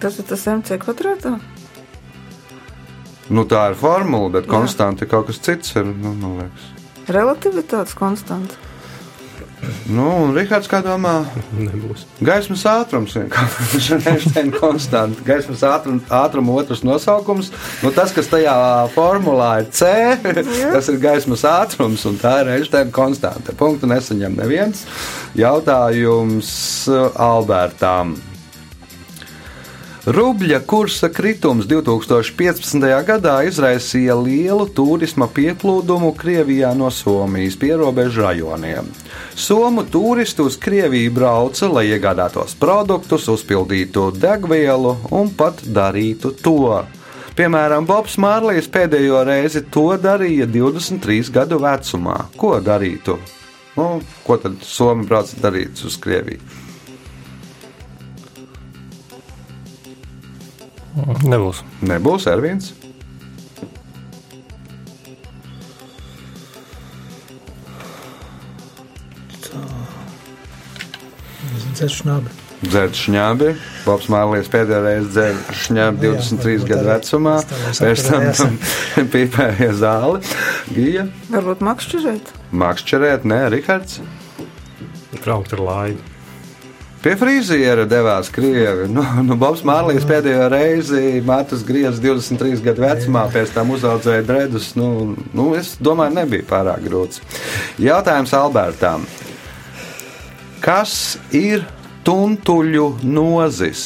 Tas 0.01 0.19
ir 0.21 0.27
tas 0.29 0.45
MC 0.49 0.77
kvadrātā. 0.81 1.37
Nu, 3.27 3.43
tā 3.49 3.65
ir 3.71 3.75
formula, 3.75 4.29
bet 4.37 4.47
konstanti 4.47 5.03
ir 5.03 5.11
kaut 5.11 5.27
kas 5.27 5.41
cits. 5.43 5.73
Ir, 5.75 5.89
nu. 5.89 6.37
Relativitātes 7.11 7.97
konstanta. 7.97 8.55
Nu, 9.89 10.07
un 10.25 10.33
Rihards, 10.35 10.69
kā 10.71 10.81
domā, 10.85 11.25
Nebūs. 11.57 12.05
gaismas 12.23 12.63
ātrums 12.69 13.15
vienkārši 13.17 13.97
ir 14.43 14.51
konstanta. 14.57 15.23
Gaismas 15.27 15.63
ātrum, 15.67 15.99
ātruma 16.11 16.57
otrs 16.61 16.83
nosaukums. 16.87 17.51
Nu, 17.83 17.91
tas, 17.95 18.13
kas 18.15 18.29
tajā 18.31 18.55
formulā 18.95 19.51
ir 19.63 19.69
C, 19.75 19.89
tas 20.73 20.91
ir 20.91 21.01
gaismas 21.03 21.45
ātrums, 21.47 22.05
un 22.09 22.19
tā 22.21 22.39
ir 22.43 22.53
Einsteina 22.57 22.93
konstanta. 22.93 23.55
Punktu 23.57 23.89
nesaņem 23.89 24.37
neviens. 24.39 24.85
Jautājums 25.37 26.49
uh, 26.91 27.09
Albertām. 27.15 28.17
Rubļa 30.07 30.61
kursa 30.63 31.09
kritums 31.11 31.65
2015. 31.67 32.79
gadā 33.03 33.33
izraisīja 33.43 34.13
lielu 34.15 34.63
turisma 34.71 35.25
pieplūdumu 35.27 36.13
Krievijā 36.15 36.69
no 36.79 36.87
Somijas 36.95 37.57
pierobežu 37.59 38.23
rajoniem. 38.23 38.87
Somu 39.35 39.83
turisti 39.83 40.45
uz 40.47 40.55
Krieviju 40.63 41.11
brauca, 41.11 41.67
lai 41.67 41.89
iegādātos 41.89 42.55
produktus, 42.55 43.25
uzpildītu 43.33 44.05
degvielu 44.15 44.93
un 45.11 45.33
pat 45.35 45.59
darītu 45.75 46.31
to. 46.39 46.85
Piemēram, 47.35 47.83
Bobs 47.89 48.15
Mārlijs 48.15 48.71
pēdējo 48.71 49.25
reizi 49.27 49.65
to 49.67 49.89
darīja 49.99 50.47
23 50.47 51.33
gadu 51.35 51.59
vecumā. 51.65 52.15
Ko 52.39 52.53
darītu? 52.63 53.17
Nu, 53.75 53.89
ko 54.23 54.39
tad 54.39 54.55
Somija 54.63 55.11
brauc 55.11 55.35
darīt 55.43 55.83
uz 55.83 55.99
Krieviju? 55.99 56.66
Nebūs. 60.97 61.61
Nebūs 61.85 62.25
Ervīns. 62.31 62.71
Dzēršņābi. 71.77 72.31
Dzērt 72.67 72.97
šņābi. 72.97 73.49
Bobs 73.85 74.07
Mārlijs 74.09 74.47
pēdējo 74.49 74.79
reizi 74.87 75.11
dzēra 75.13 75.55
šņābi 75.61 76.01
23 76.07 76.65
gadu 76.71 76.87
vecumā. 76.89 77.35
Pēc 77.77 78.03
tam 78.07 78.57
pīpēja 79.13 79.69
zāli. 79.77 80.23
Gija, 80.73 81.05
Varbūt 81.29 81.61
makšķerēt. 81.67 82.33
makšķerēt, 82.63 83.27
nē, 83.29 83.41
Rihards. 83.53 83.99
Braukt 85.21 85.53
ar 85.53 85.63
laivu. 85.69 86.16
Pie 87.03 87.13
friziera 87.19 87.85
devās 87.87 88.31
krievi. 88.33 88.87
Nu, 88.89 89.03
nu, 89.23 89.37
Bobs 89.39 89.61
Mārlijs 89.67 90.05
pēdējo 90.07 90.47
reizi 90.51 91.21
matus 91.25 91.61
griezis 91.67 92.01
23 92.03 92.63
gadu 92.65 92.83
vecumā, 92.83 93.27
pēc 93.33 93.53
tam 93.55 93.71
uzaudzēja 93.75 94.25
dredus. 94.25 94.71
Nu, 94.79 95.13
nu, 95.37 95.51
es 95.57 95.75
domāju, 95.83 96.17
nebija 96.17 96.47
pārāk 96.49 96.83
grūts. 96.87 97.21
Jautājums 97.81 98.33
Albertām. 98.37 99.05
Kas 100.63 101.15
ir 101.37 101.63
tuntuļu 102.07 102.89
nozis? 103.05 103.85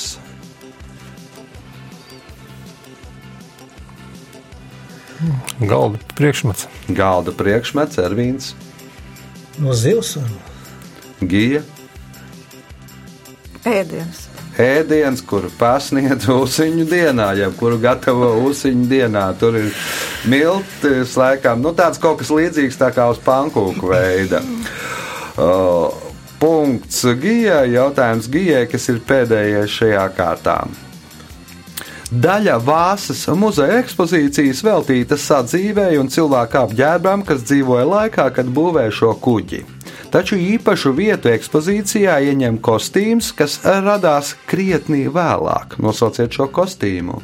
Galda 5.62 6.00
priekšmets. 6.18 6.66
Galda 6.98 7.36
priekšmets, 7.38 8.00
Ervīns, 8.02 8.54
No 9.62 9.74
zivs. 9.74 10.18
Gija. 11.22 11.62
Ēdienas. 13.62 14.26
ēdiens, 14.62 15.22
kuru 15.26 15.52
pasniedz 15.60 16.28
ūsuņu 16.32 16.86
dienā, 16.90 17.32
jeb 17.40 17.56
kuru 17.60 17.78
gatavo 17.82 18.34
ūsuņu 18.48 18.88
dienā. 18.90 19.26
Tur 19.40 19.58
ir 19.60 19.74
miltis, 20.30 21.16
laikam, 21.18 21.62
nu, 21.64 21.74
tāds 21.78 22.02
kaut 22.02 22.22
kas 22.22 22.32
līdzīgs 22.34 22.80
tā 22.82 22.92
kā 22.96 23.08
uz 23.14 23.22
pankūku 23.22 23.92
veida. 23.94 24.42
Uh, 25.40 25.94
punkts 26.42 27.04
Gijai, 27.22 27.72
jautājums 27.76 28.30
Gijai, 28.32 28.66
kas 28.70 28.90
ir 28.92 29.04
pēdējais 29.08 29.78
šajā 29.80 30.08
kārtā. 30.18 30.62
Daļa 32.12 32.58
Vāsas 32.60 33.22
muzeja 33.40 33.78
ekspozīcijas 33.80 34.60
veltīta 34.68 35.16
sadzīvei 35.16 35.96
un 36.02 36.10
cilvēku 36.12 36.60
apģērbam, 36.66 37.24
kas 37.24 37.46
dzīvoja 37.48 37.86
laikā, 37.88 38.26
kad 38.36 38.50
būvēja 38.52 38.92
šo 38.98 39.14
kuģi. 39.24 39.62
Taču 40.12 40.36
īpašu 40.36 40.92
vietu 40.92 41.32
ekspozīcijā 41.32 42.18
ieņem 42.28 42.58
kostīms, 42.60 43.32
kas 43.32 43.62
radās 43.64 44.34
krietni 44.50 45.06
vēlāk. 45.08 45.78
Nosauciet 45.80 46.36
šo 46.36 46.50
kostīmu. 46.52 47.22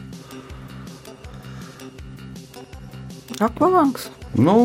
Akvalangs. 3.44 4.08
Nu, 4.38 4.58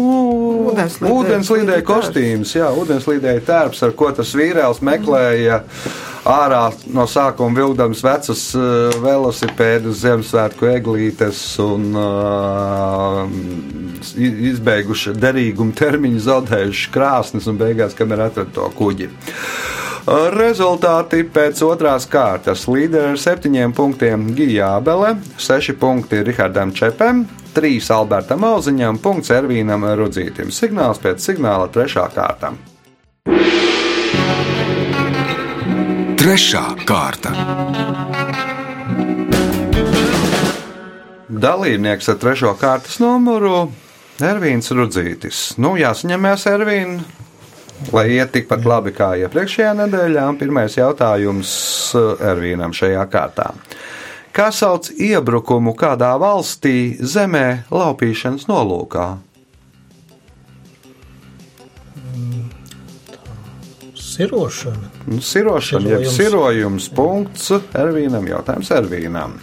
tērps. 1.80 1.88
kostīms, 1.88 2.54
jā, 2.58 2.68
ūdenslīdēja 2.76 3.44
tērps, 3.46 3.80
ar 3.86 3.94
ko 3.96 4.10
tas 4.12 4.34
vīrēls 4.36 4.82
meklēja 4.84 5.62
ārā 6.28 6.66
no 6.92 7.06
sākuma 7.08 7.56
vilkdams 7.56 8.02
vecus 8.04 8.44
uh, 8.58 8.92
velosipēdus, 9.02 10.02
Ziemassvētku 10.04 10.68
eglītes 10.74 11.40
un 11.64 11.88
uh, 11.96 13.24
izbeiguši 14.52 15.16
derīgumu 15.16 15.74
termiņu, 15.78 16.20
zaudējuši 16.28 16.92
krāsnes 16.92 17.48
un 17.48 17.58
beigās, 17.60 17.96
kamēr 17.98 18.28
atrada 18.28 18.52
to 18.54 18.68
kuģi. 18.76 19.08
Rezultāti 20.34 21.22
pēc 21.30 21.60
otrās 21.62 22.08
kārtas. 22.10 22.66
Līderi 22.66 23.12
ar 23.14 23.20
septiņiem 23.22 23.74
punktiem 23.76 24.32
Gijābele, 24.34 25.14
seši 25.38 25.76
punkti 25.78 26.24
Rihardam 26.26 26.74
Čepem, 26.74 27.22
trīs 27.54 27.90
Albertam 27.92 28.44
Auziņam, 28.48 28.98
punkts 29.02 29.32
Ervīnam 29.34 29.84
Rudzītim. 29.98 30.52
Signāls 30.54 31.00
pēc 31.02 31.24
signāla 31.24 31.68
trešā 31.72 32.08
kārta. 32.14 32.52
Trešā 36.22 36.66
kārta. 36.86 37.32
Dalībnieks 41.32 42.10
ar 42.12 42.20
trešo 42.22 42.52
kārtas 42.60 43.00
numuru 43.02 43.64
Ervīns 44.22 44.70
Rudzītis. 44.76 45.40
Nu, 45.58 45.72
jāsaņemās 45.80 46.44
Ervīna, 46.50 47.00
lai 47.94 48.04
iet 48.18 48.34
tikpat 48.36 48.66
labi 48.68 48.92
kā 48.94 49.14
iepriekšējā 49.24 49.72
nedēļā. 49.80 50.26
Pirmais 50.38 50.76
jautājums 50.76 51.52
eh, 51.98 52.26
Ervīnam 52.30 52.76
šajā 52.76 53.06
kārtā. 53.10 53.48
Kā 54.32 54.48
sauc 54.48 54.88
iebrukumu 54.96 55.74
kādā 55.76 56.14
valstī 56.16 56.96
zemē 56.96 57.66
laupīšanas 57.68 58.48
nolūkā? 58.48 59.06
Sirošana. 63.92 64.88
Nu, 65.06 65.20
Sirošana, 65.20 65.88
jeb 65.88 66.04
Sirojums. 66.04 66.16
sirojums, 66.16 66.88
punkts 66.96 67.52
Ervīnam, 67.76 68.24
jautājums 68.28 68.72
Ervīnam. 68.72 69.36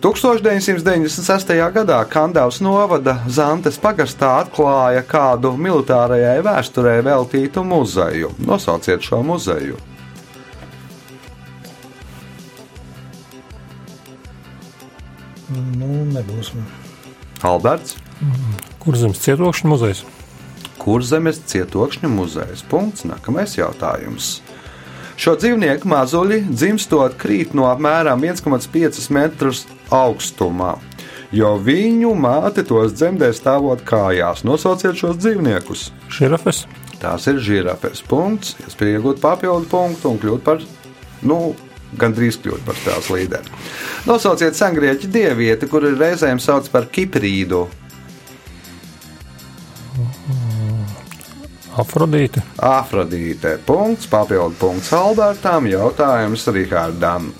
1996. 0.00 1.52
gadā 1.72 2.04
Kandavas 2.08 2.60
novada 2.64 3.18
Zantes 3.28 3.76
pagastā 3.80 4.38
atklāja 4.44 5.04
kādu 5.04 5.52
militārajai 5.60 6.40
vēsturē 6.44 7.02
veltītu 7.04 7.64
muzeju. 7.64 8.32
Nosauciet 8.48 9.04
šo 9.04 9.20
muzeju. 9.24 9.76
Nebūs. 16.14 16.52
Alberts. 17.46 17.96
Kurzemes 18.80 19.20
cietokšņa 19.24 19.70
muzejs. 19.70 20.04
Kurzemes 20.80 21.40
cietokšņa 21.50 22.10
muzejs. 22.12 22.64
Punkts. 22.68 23.06
Nākamais 23.08 23.56
jautājums. 23.58 24.38
Šo 25.20 25.34
dzīvnieku 25.36 25.88
mazuļi 25.90 26.38
dzimstot 26.48 27.18
krīt 27.20 27.52
no 27.52 27.66
apmēram 27.68 28.22
1,5 28.24 29.10
metrus 29.12 29.66
augstumā, 29.92 30.78
jo 31.36 31.50
viņu 31.60 32.14
māte 32.16 32.64
tos 32.64 32.94
dzemdē 32.96 33.28
stāvot 33.36 33.82
kājās. 33.84 34.46
Nosauciet 34.48 34.96
šos 34.96 35.18
dzīvniekus. 35.20 35.90
Širafes. 36.08 36.62
Tās 37.02 37.28
ir 37.28 37.40
žirafes. 37.44 38.00
Punkts. 38.08 38.56
Iespēja 38.64 38.96
iegūt 38.96 39.20
papildu 39.20 39.68
punktu 39.68 40.14
un 40.14 40.18
kļūt 40.20 40.46
par, 40.46 40.64
nu, 41.20 41.38
gandrīz 41.98 42.38
kļūt 42.42 42.64
par 42.66 42.78
tās 42.84 43.10
līderi. 43.12 43.60
Nosauciet 44.06 44.58
sengrieķu 44.58 45.10
dievieti, 45.10 45.68
kuru 45.70 45.94
reizēm 45.96 46.40
sauc 46.42 46.68
par 46.72 46.88
kiprīdu. 46.92 47.66
Afrodīte. 51.80 52.42
Afrodīte. 52.58 53.54
Punkts, 53.66 54.08
papildu 54.10 54.58
punkts 54.58 54.90
Albertam, 54.96 55.68
jautājums 55.70 56.46
Rihardam. 56.50 57.30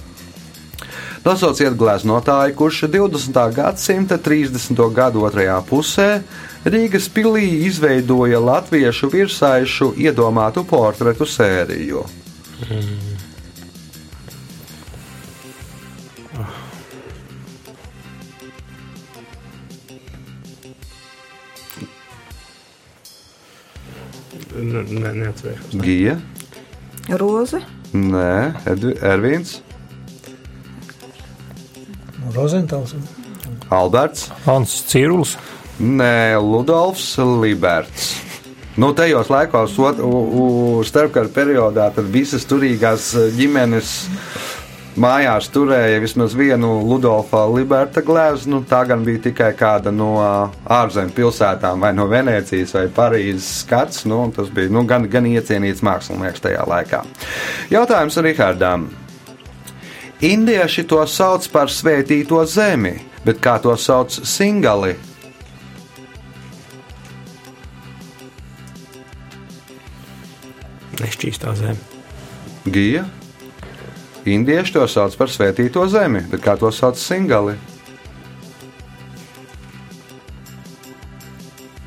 Nosauciet 1.20 1.74
gleznotāju, 1.76 2.54
kurš 2.56 2.84
20. 2.88 3.40
gadsimta 3.52 4.16
30. 4.16 4.78
gadu 4.96 5.26
otrajā 5.28 5.58
pusē 5.68 6.08
Rīgas 6.64 7.08
pilī 7.12 7.46
izveidoja 7.66 8.40
latviešu 8.40 9.08
virsaišu 9.12 9.94
iedomātu 9.96 10.64
portretu 10.68 11.24
sēriju. 11.24 12.04
Ne, 24.70 24.84
ne, 24.86 25.12
neatcerējos. 25.24 25.74
Gija, 25.82 26.16
Roze, 27.18 27.62
Nē, 27.90 28.54
Ervīns, 29.02 29.56
Rozentāls. 32.34 32.94
Alberts, 33.74 34.28
Ants 34.50 34.76
Cīrulis. 34.90 35.36
Nē, 35.80 36.38
Ludovs 36.42 37.14
Liberts. 37.40 38.12
Nu, 38.78 38.92
tajos 38.94 39.30
laikos, 39.32 39.74
starpkara 40.86 41.30
periodā, 41.34 41.88
tad 41.94 42.06
visas 42.12 42.46
turīgās 42.48 43.10
ģimenes 43.34 43.94
mājās 44.98 45.48
turēja 45.52 46.00
vismaz 46.02 46.34
vienu 46.34 46.80
Ludolfa 46.86 47.44
Liberta 47.50 48.02
gleznu. 48.02 48.62
Tā 48.68 48.82
gan 48.88 49.04
bija 49.06 49.22
tikai 49.28 49.50
kāda 49.58 49.92
no 49.94 50.14
ārzemju 50.64 51.14
pilsētām, 51.16 51.82
vai 51.84 51.92
no 51.94 52.08
Venecijas 52.10 52.74
vai 52.74 52.86
Parīzes 52.94 53.50
skats. 53.64 54.04
Nu, 54.10 54.22
tas 54.34 54.50
bija 54.54 54.72
nu, 54.72 54.84
gan, 54.88 55.06
gan 55.10 55.28
iecienīts 55.30 55.84
mākslinieks 55.86 56.42
tajā 56.46 56.64
laikā. 56.70 57.04
Jautājums 57.70 58.18
Rihardam. 58.24 58.88
Indieši 60.20 60.84
to 60.84 61.00
sauc 61.08 61.46
par 61.48 61.70
svētīto 61.72 62.42
zemi, 62.44 62.98
bet 63.24 63.40
kā 63.40 63.56
to 63.62 63.72
sauc 63.80 64.12
singali? 64.12 64.92
Nešķīstā 71.00 71.56
zeme. 71.56 71.80
Gija. 72.68 73.06
Indieši 74.28 74.72
to 74.76 74.84
sauc 74.88 75.14
par 75.16 75.30
svētīto 75.32 75.86
zemi, 75.88 76.20
bet 76.30 76.42
kā 76.44 76.56
to 76.60 76.68
sauc 76.72 76.98
singali? 77.00 77.54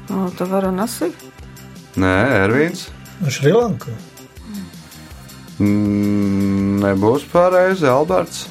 no, 0.09 0.27
tā 0.37 0.45
var 0.49 0.67
nasi. 0.73 1.11
Nē, 1.97 2.15
Ervīns. 2.45 2.87
Šrilanka. 3.29 3.93
Mm, 5.61 6.81
nebūs 6.83 7.25
pareizi, 7.31 7.85
Alberts. 7.89 8.47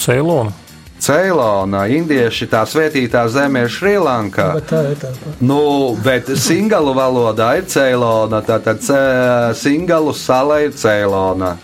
Ceilona. 0.00 0.52
Ceilona, 0.98 1.84
indieši 1.94 2.48
tā 2.50 2.64
svētītā 2.66 3.22
zeme 3.30 3.62
ir 3.64 3.70
Šrilanka. 3.70 4.48
Bet 4.58 4.66
tā 4.72 4.80
ir 4.90 4.96
tā. 4.98 5.12
Nu, 5.40 5.94
bet 6.04 6.26
singalu 6.42 6.92
valodā 6.96 7.52
ir 7.60 7.68
Ceilona, 7.70 8.40
tātad 8.42 8.80
ce- 8.82 9.54
singalu 9.60 10.12
sala 10.12 10.60
ir 10.64 10.72
Ceilona. 10.74 11.54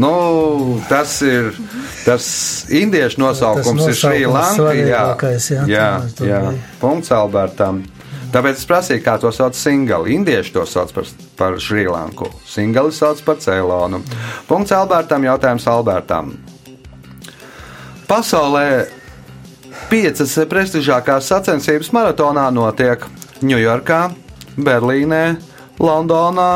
Nu, 0.00 0.12
tas 0.88 1.18
ir 1.26 1.52
tas 2.04 2.26
indiešu 2.72 3.20
nosaukums, 3.22 3.68
ir 3.68 3.74
nosaukums 3.76 3.98
Šrilanka. 4.00 4.68
Jā, 4.76 5.02
jā, 5.66 5.66
jā, 5.68 5.88
jā. 6.28 6.40
Punkts 6.80 7.12
Albertam. 7.14 7.82
Tāpēc 8.32 8.62
es 8.62 8.68
prasīju, 8.68 9.02
kā 9.04 9.18
to 9.20 9.28
sauc 9.34 9.56
singali. 9.58 10.14
Indieši 10.16 10.54
to 10.54 10.64
sauc 10.68 10.92
par, 10.96 11.08
par 11.36 11.58
Šrilanku. 11.60 12.30
Singali 12.48 12.94
sauc 12.96 13.20
par 13.26 13.36
Ceilonu. 13.44 14.00
Punkts 14.48 14.72
Albertam, 14.72 15.26
jautājums 15.28 15.68
Albertam. 15.68 16.32
Pasaulē 18.08 18.66
piecas 19.92 20.32
prestižākās 20.48 21.28
sacensības 21.28 21.92
maratonā 21.92 22.48
notiek 22.52 23.04
Ņujorkā, 23.44 24.00
Berlīnē, 24.56 25.24
Londonā, 25.82 26.50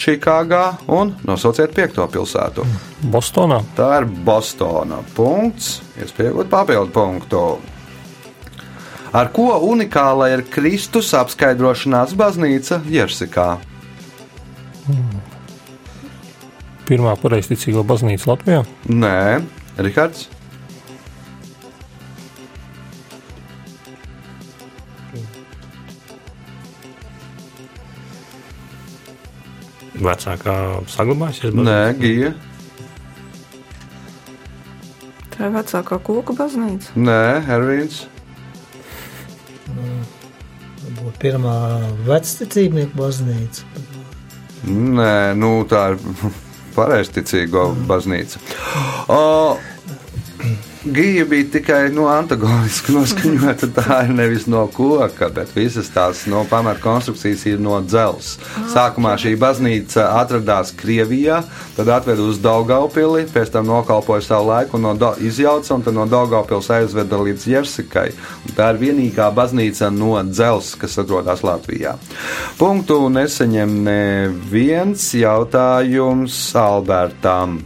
Čikāgā 0.00 0.62
un 0.88 1.12
nosauciet 1.28 1.74
piekto 1.76 2.06
pilsētu. 2.08 2.64
Bostonā. 3.12 3.60
Tā 3.76 3.90
ir 4.00 4.08
Bostona. 4.24 5.02
Punkts. 5.16 5.80
Iespējams, 6.00 6.48
papildu 6.48 6.94
punktu. 6.94 7.42
Ar 9.12 9.28
ko 9.34 9.50
unikāla 9.66 10.30
ir 10.32 10.46
Kristus 10.48 11.10
apskaidrošanās 11.18 12.14
baznīca 12.16 12.80
Jersikā? 12.88 13.48
Pirmā 16.88 17.14
pareizticīgo 17.20 17.84
baznīca 17.86 18.32
Latvijā. 18.32 18.62
Nē, 18.88 19.42
Rihards. 19.82 20.28
Vecākā 30.00 30.54
saglabājusies. 30.88 31.56
Nē, 31.56 31.80
Gija. 32.00 32.32
Tā 35.34 35.48
ir 35.48 35.54
vecākā 35.58 35.98
koku 36.04 36.36
baznīca. 36.36 36.94
Nē, 36.96 37.20
Ervīns. 37.56 38.02
Būtu 41.00 41.14
pirmā 41.20 41.56
vecticībnieku 42.08 42.96
baznīca. 42.98 43.64
Nē, 44.68 45.12
nu 45.40 45.52
tā 45.68 45.92
ir 45.94 46.00
pareizticīgo 46.78 47.70
baznīca. 47.90 48.40
O, 49.10 49.56
Gija 50.90 51.24
bija 51.24 51.44
tikai 51.52 51.88
no 51.94 52.08
antagoniski 52.10 52.92
noskaņota. 52.96 53.68
Tā 53.76 54.00
ir 54.08 54.14
nevis 54.16 54.48
no 54.50 54.64
koka, 54.74 55.28
bet 55.34 55.52
visas 55.54 55.90
tās 55.94 56.24
no 56.30 56.42
pamatkonstrukcijas 56.50 57.44
ir 57.46 57.62
no 57.62 57.78
dzelzs. 57.84 58.40
Sākumā 58.72 59.14
šī 59.20 59.36
baznīca 59.38 60.08
atradās 60.18 60.72
Krievijā, 60.76 61.40
tad 61.76 61.92
atveda 61.94 62.26
uz 62.26 62.40
Daugaupili, 62.42 63.26
pēc 63.30 63.54
tam 63.54 63.70
nokalpoja 63.70 64.26
savu 64.26 64.50
laiku, 64.50 64.80
no 64.82 64.96
izjauca 65.22 65.76
un 65.76 65.86
tad 65.86 65.94
no 65.94 66.06
Daugavpils 66.10 66.70
aizveda 66.74 67.22
līdz 67.22 67.48
Jersikai. 67.54 68.08
Tā 68.56 68.72
ir 68.74 68.82
vienīgā 68.82 69.30
baznīca 69.36 69.92
no 69.94 70.16
dzelzs, 70.26 70.74
kas 70.80 70.98
atrodas 70.98 71.44
Latvijā. 71.46 71.96
Punktu 72.58 73.02
neseņem 73.14 73.76
neviens 73.86 75.12
jautājums 75.14 76.40
Albertam. 76.58 77.60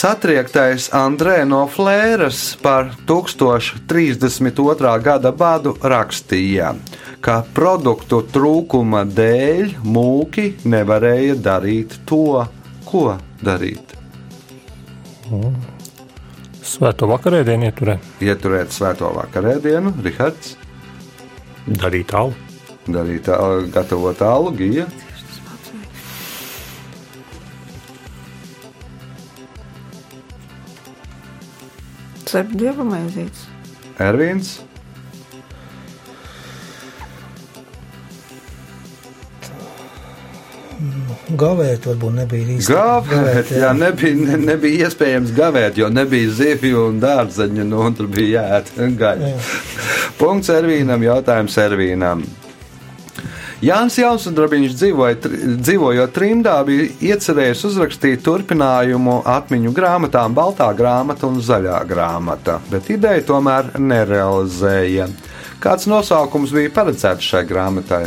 Satriektais 0.00 0.86
Andrē 0.96 1.42
no 1.44 1.66
Flēras 1.68 2.54
par 2.62 2.86
1032. 3.04 4.92
gada 5.04 5.32
badu 5.36 5.74
rakstīja, 5.76 6.70
ka 7.20 7.34
produktu 7.52 8.22
trūkuma 8.32 9.02
dēļ 9.04 9.74
mūki 9.84 10.46
nevarēja 10.64 11.34
darīt 11.44 11.98
to, 12.08 12.46
ko 12.88 13.02
darīt. 13.44 13.92
Svēto 16.64 17.10
vakarēdienu 17.10 17.68
ieturē. 17.68 17.98
Ieturēt 18.24 18.72
svēto 18.72 19.12
vakarēdienu, 19.18 19.92
Rihards, 20.00 20.56
Darīt 21.68 22.14
alu. 22.16 22.32
darīt, 22.88 23.28
ā, 23.28 23.68
gatavot 23.68 24.22
alu, 24.24 24.56
gija. 24.56 24.88
Cept 32.30 32.54
dieva 32.58 32.86
maizītes. 32.86 33.46
Ervīns, 34.00 34.60
Gavēt 41.38 41.84
varbūt 41.86 42.14
nebija 42.16 42.46
īsti. 42.56 42.72
Gavēt, 42.74 43.50
jā, 43.54 43.70
nebija, 43.76 44.16
ne, 44.16 44.38
nebija 44.48 44.88
iespējams 44.88 45.34
gavēt, 45.36 45.78
jo 45.78 45.90
nebija 45.92 46.30
zivju 46.34 46.86
un 46.88 47.00
dārzeņu, 47.02 47.66
nu, 47.68 47.82
un 47.86 47.96
tur 47.98 48.08
bija 48.10 48.40
jāēd 48.40 48.96
gaļa. 48.98 49.32
Punkts 50.18 50.50
Ervīnam, 50.54 51.04
jautājums 51.04 51.58
Ervīnam. 51.60 52.24
Jānis 53.60 53.98
Jaunsudrabiņš 54.00 54.74
dzīvoja, 54.80 55.16
tri- 55.20 55.38
dzīvojot 55.60 56.14
trimdā, 56.16 56.54
bija 56.64 56.86
iecerējis 57.10 57.64
uzrakstīt 57.68 58.22
turpinājumu 58.24 59.18
atmiņu 59.28 59.72
grāmatām 59.76 60.32
Baltā 60.36 60.70
grāmata 60.78 61.28
un 61.28 61.42
Zaļā 61.44 61.82
grāmata, 61.90 62.56
bet 62.72 62.88
ideja 62.94 63.20
tomēr 63.28 63.68
nerealizēja. 63.76 65.10
Kāds 65.60 65.84
nosaukums 65.92 66.54
bija 66.56 66.72
paredzēts 66.72 67.28
šai 67.34 67.44
grāmatai? 67.50 68.04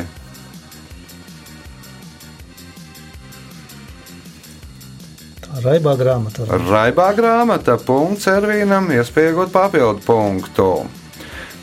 Raibā 5.64 5.94
grāmata. 6.00 6.48
Raibā 6.50 7.12
grāmata, 7.16 7.78
punkts 7.78 8.26
Ervīnam, 8.32 8.90
iespējot 8.98 9.54
papildu 9.54 10.02
punktu. 10.04 10.70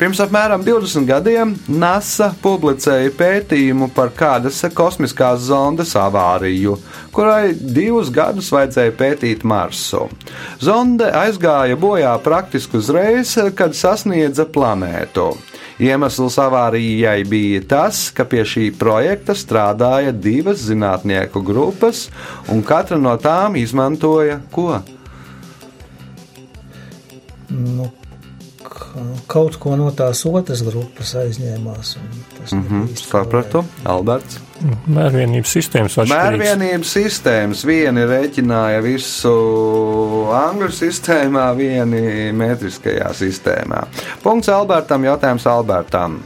Pirms 0.00 0.16
apmēram 0.24 0.62
20 0.64 1.04
gadiem 1.04 1.50
NASA 1.68 2.30
publicēja 2.40 3.10
pētījumu 3.18 3.90
par 3.92 4.08
kādas 4.16 4.62
kosmiskās 4.72 5.42
zondes 5.44 5.92
avāriju, 6.00 6.78
kurai 7.12 7.50
divus 7.52 8.08
gadus 8.08 8.48
vajadzēja 8.54 8.94
pētīt 8.96 9.44
Marsu. 9.44 10.06
Zonde 10.56 11.10
aizgāja 11.20 11.76
bojā 11.76 12.14
praktiski 12.24 12.80
uzreiz, 12.80 13.34
kad 13.52 13.76
sasniedza 13.76 14.48
planētu. 14.48 15.34
Iemesls 15.84 16.40
avārijai 16.40 17.20
bija 17.28 17.60
tas, 17.68 18.06
ka 18.08 18.24
pie 18.24 18.48
šī 18.48 18.70
projekta 18.80 19.36
strādāja 19.36 20.16
divas 20.16 20.64
zinātnieku 20.64 21.44
grupas, 21.44 22.06
un 22.48 22.64
katra 22.64 22.96
no 22.96 23.18
tām 23.20 23.60
izmantoja 23.60 24.40
ko? 24.48 24.80
Nu, 27.52 27.92
kaut 29.31 29.57
ko 29.61 29.76
no 29.79 29.90
tās 29.96 30.22
otras 30.29 30.62
grupas 30.66 31.14
aizņēmās. 31.20 31.96
un 32.00 32.24
tas 32.37 32.55
nebija 32.55 32.87
īsti 32.90 33.11
sapratu, 33.11 33.64
Alberts. 33.88 34.40
Mērvienības 34.90 35.55
sistēmas 35.57 35.94
atšķirīgas. 35.96 36.16
Mērvienības 36.16 36.90
sistēmas. 36.98 37.62
Vieni 37.68 38.05
rēķināja 38.11 38.83
visu 38.85 39.33
angļu 40.37 40.68
sistēmā, 40.76 41.46
vieni 41.57 42.03
metriskajā 42.37 43.09
sistēmā. 43.16 43.87
Punkts 44.24 44.53
Albertam, 44.53 45.07
jautājums 45.09 45.48
Albertam. 45.48 46.20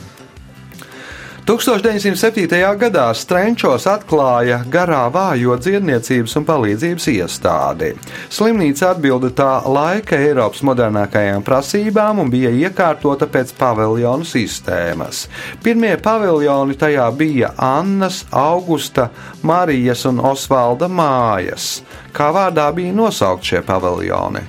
1907. 1.44 2.48
gadā 2.80 3.11
Strenčos 3.12 3.85
atklāja 3.85 4.62
garā 4.64 5.02
vājo 5.12 5.59
dziedniecības 5.61 6.38
un 6.40 6.44
palīdzības 6.48 7.07
iestādi. 7.12 7.90
Slimnīca 8.33 8.94
atbilda 8.94 9.28
tā 9.37 9.48
laika 9.68 10.16
Eiropas 10.16 10.62
modernākajām 10.64 11.42
prasībām 11.44 12.22
un 12.22 12.30
bija 12.33 12.48
iekārtota 12.48 13.28
pēc 13.28 13.52
paviljonu 13.59 14.24
sistēmas. 14.24 15.26
Pirmie 15.61 15.98
paviljoni 16.00 16.78
tajā 16.80 17.11
bija 17.12 17.50
Annas, 17.61 18.22
Augusta, 18.33 19.11
Marijas 19.42 20.07
un 20.09 20.22
Osvalda 20.24 20.88
mājas. 20.88 21.83
Kā 22.16 22.30
vārdā 22.33 22.70
bija 22.72 22.94
nosaukt 22.96 23.44
šie 23.44 23.61
paviljoni? 23.68 24.40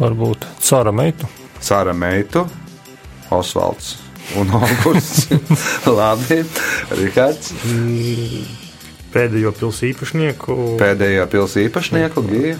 Varbūt 0.00 0.48
cara 0.62 0.94
meitu. 0.94 1.28
Sāra 1.60 1.92
meitu, 1.92 2.44
Osvalds 3.34 3.96
un 4.36 4.50
Augusts. 4.52 5.28
Labi, 5.98 6.42
Rihards. 6.98 7.52
Pēdējo 9.12 9.54
pilsētu 9.56 9.92
īpašnieku. 9.92 10.56
Pēdējā 10.80 11.24
pilsēta 11.32 11.70
īpašnieku 11.70 12.24
Gija. 12.28 12.58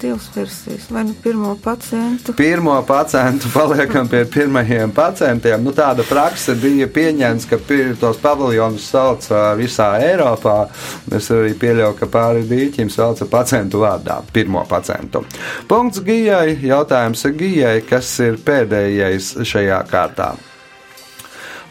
Divas 0.00 0.28
versijas. 0.34 0.86
Vai 0.90 1.04
nu 1.04 1.14
pirmo 1.22 1.56
pacientu? 1.62 2.32
Pirmo 2.32 2.82
pacientu 2.82 3.48
paliekam 3.52 4.08
pie 4.08 4.24
pirmajiem 4.24 4.90
pacientiem. 4.90 5.62
Nu, 5.64 5.72
tāda 5.76 6.04
praksa 6.08 6.54
bija 6.54 6.88
pieņemta, 6.88 7.48
ka 7.50 7.58
tos 8.00 8.20
paviljonus 8.22 8.86
sauc 8.90 9.28
visā 9.58 9.90
Eiropā. 10.02 10.56
Es 11.12 11.30
arī 11.34 11.52
pieļauju, 11.58 11.98
ka 11.98 12.08
pāri 12.12 12.46
dīķim 12.48 12.90
sauca 12.92 13.28
pacientu 13.30 13.82
vārdā. 13.84 14.20
Pirmo 14.32 14.64
pacientu. 14.68 15.24
Punkts 15.68 16.00
Gijai. 16.06 16.56
Jautājums 16.62 17.24
ir 17.28 17.36
Gijai, 17.38 17.76
kas 17.88 18.14
ir 18.24 18.40
pēdējais 18.42 19.34
šajā 19.44 19.82
kārtā. 19.90 20.32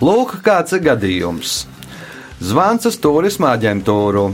Lūk, 0.02 0.40
kāds 0.46 0.74
ir 0.74 0.86
gadījums. 0.86 1.60
Zvans 2.42 2.88
uz 2.90 2.96
turisma 2.98 3.52
aģentūru. 3.54 4.32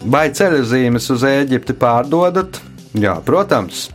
Vai 0.00 0.30
ceļojumus 0.32 1.10
uz 1.12 1.24
Eģipti 1.28 1.76
pārdodat? 1.76 2.56
Jā, 2.98 3.14
protams. 3.22 3.88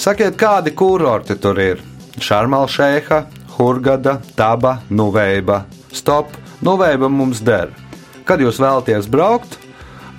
Sakiet, 0.00 0.38
kādi 0.40 0.72
kurorti 0.72 1.36
tur 1.36 1.58
ir? 1.60 1.82
Šarmalšēha, 2.20 3.18
Hurgada, 3.58 4.16
Taba, 4.36 4.78
Nuveiba. 4.88 5.64
Stop, 5.92 6.32
Nuveiba 6.64 7.10
mums 7.12 7.42
der. 7.44 7.74
Kad 8.24 8.40
jūs 8.40 8.60
vēlaties 8.62 9.08
braukt? 9.12 9.58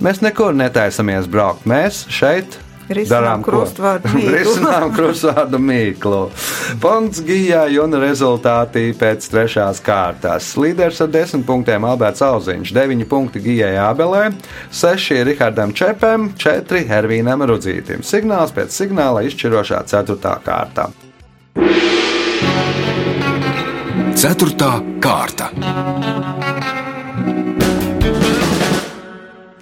Mēs 0.02 0.22
nekur 0.22 0.54
netaisamies 0.54 1.26
braukt. 1.30 1.66
Mēs 1.66 2.04
šeit 2.10 2.58
Risinām 2.96 3.44
krustvārdu 3.46 4.10
mīklu. 4.14 4.32
Risinām 4.36 4.92
krustvārdu 4.96 5.60
mīklu. 5.62 6.22
Punkts 6.82 7.22
Gijai 7.26 7.76
un 7.82 7.96
rezultāti 8.02 8.88
pēc 8.98 9.28
trešās 9.32 9.82
kārtas. 9.84 10.52
Līderis 10.60 11.02
ar 11.04 11.12
10 11.14 11.46
punktiem 11.48 11.86
Alberts 11.88 12.24
Auziņš, 12.26 12.74
9 12.76 13.06
punkti 13.10 13.42
Gijai 13.44 13.74
Ābelē, 13.82 14.28
6 14.72 15.22
Rihardam 15.28 15.74
Čepam, 15.76 16.32
4 16.38 16.84
Hervīnam 16.90 17.46
Rudzītim. 17.48 18.04
Signāls 18.06 18.54
pēc 18.56 18.74
signāla 18.74 19.24
izšķirošā 19.28 19.84
4. 19.92 20.36
kārta. 20.44 20.90
Ceturtā 24.22 24.76
kārta. 25.02 25.48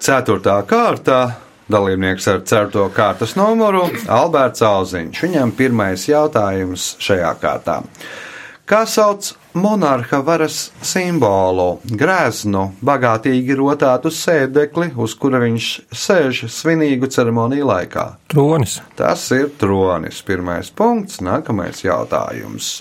Ceturtā 0.01 0.57
kārta. 0.69 1.21
Dalībnieks 1.71 2.27
ar 2.33 2.41
certo 2.49 2.89
kārtas 2.95 3.37
numuru 3.39 3.85
Alberts 4.11 4.65
Auziņš. 4.67 5.21
Viņam 5.23 5.53
pirmais 5.55 6.09
jautājums 6.09 6.95
šajā 7.03 7.31
kārtā. 7.43 7.77
Kā 8.71 8.85
sauc 8.87 9.33
monarha 9.59 10.21
varas 10.23 10.59
simbolu? 10.87 11.81
Grēznu, 11.91 12.65
bagātīgi 12.87 13.57
rotātu 13.59 14.13
sēdekli, 14.15 14.93
uz 14.95 15.17
kura 15.19 15.41
viņš 15.43 15.71
sēž 15.91 16.45
svinīgu 16.55 17.11
ceremoniju 17.11 17.67
laikā. 17.71 18.07
Tronis. 18.31 18.79
Tas 18.99 19.25
ir 19.35 19.51
tronis. 19.59 20.23
Pirmais 20.27 20.71
punkts, 20.71 21.19
nākamais 21.23 21.83
jautājums. 21.83 22.77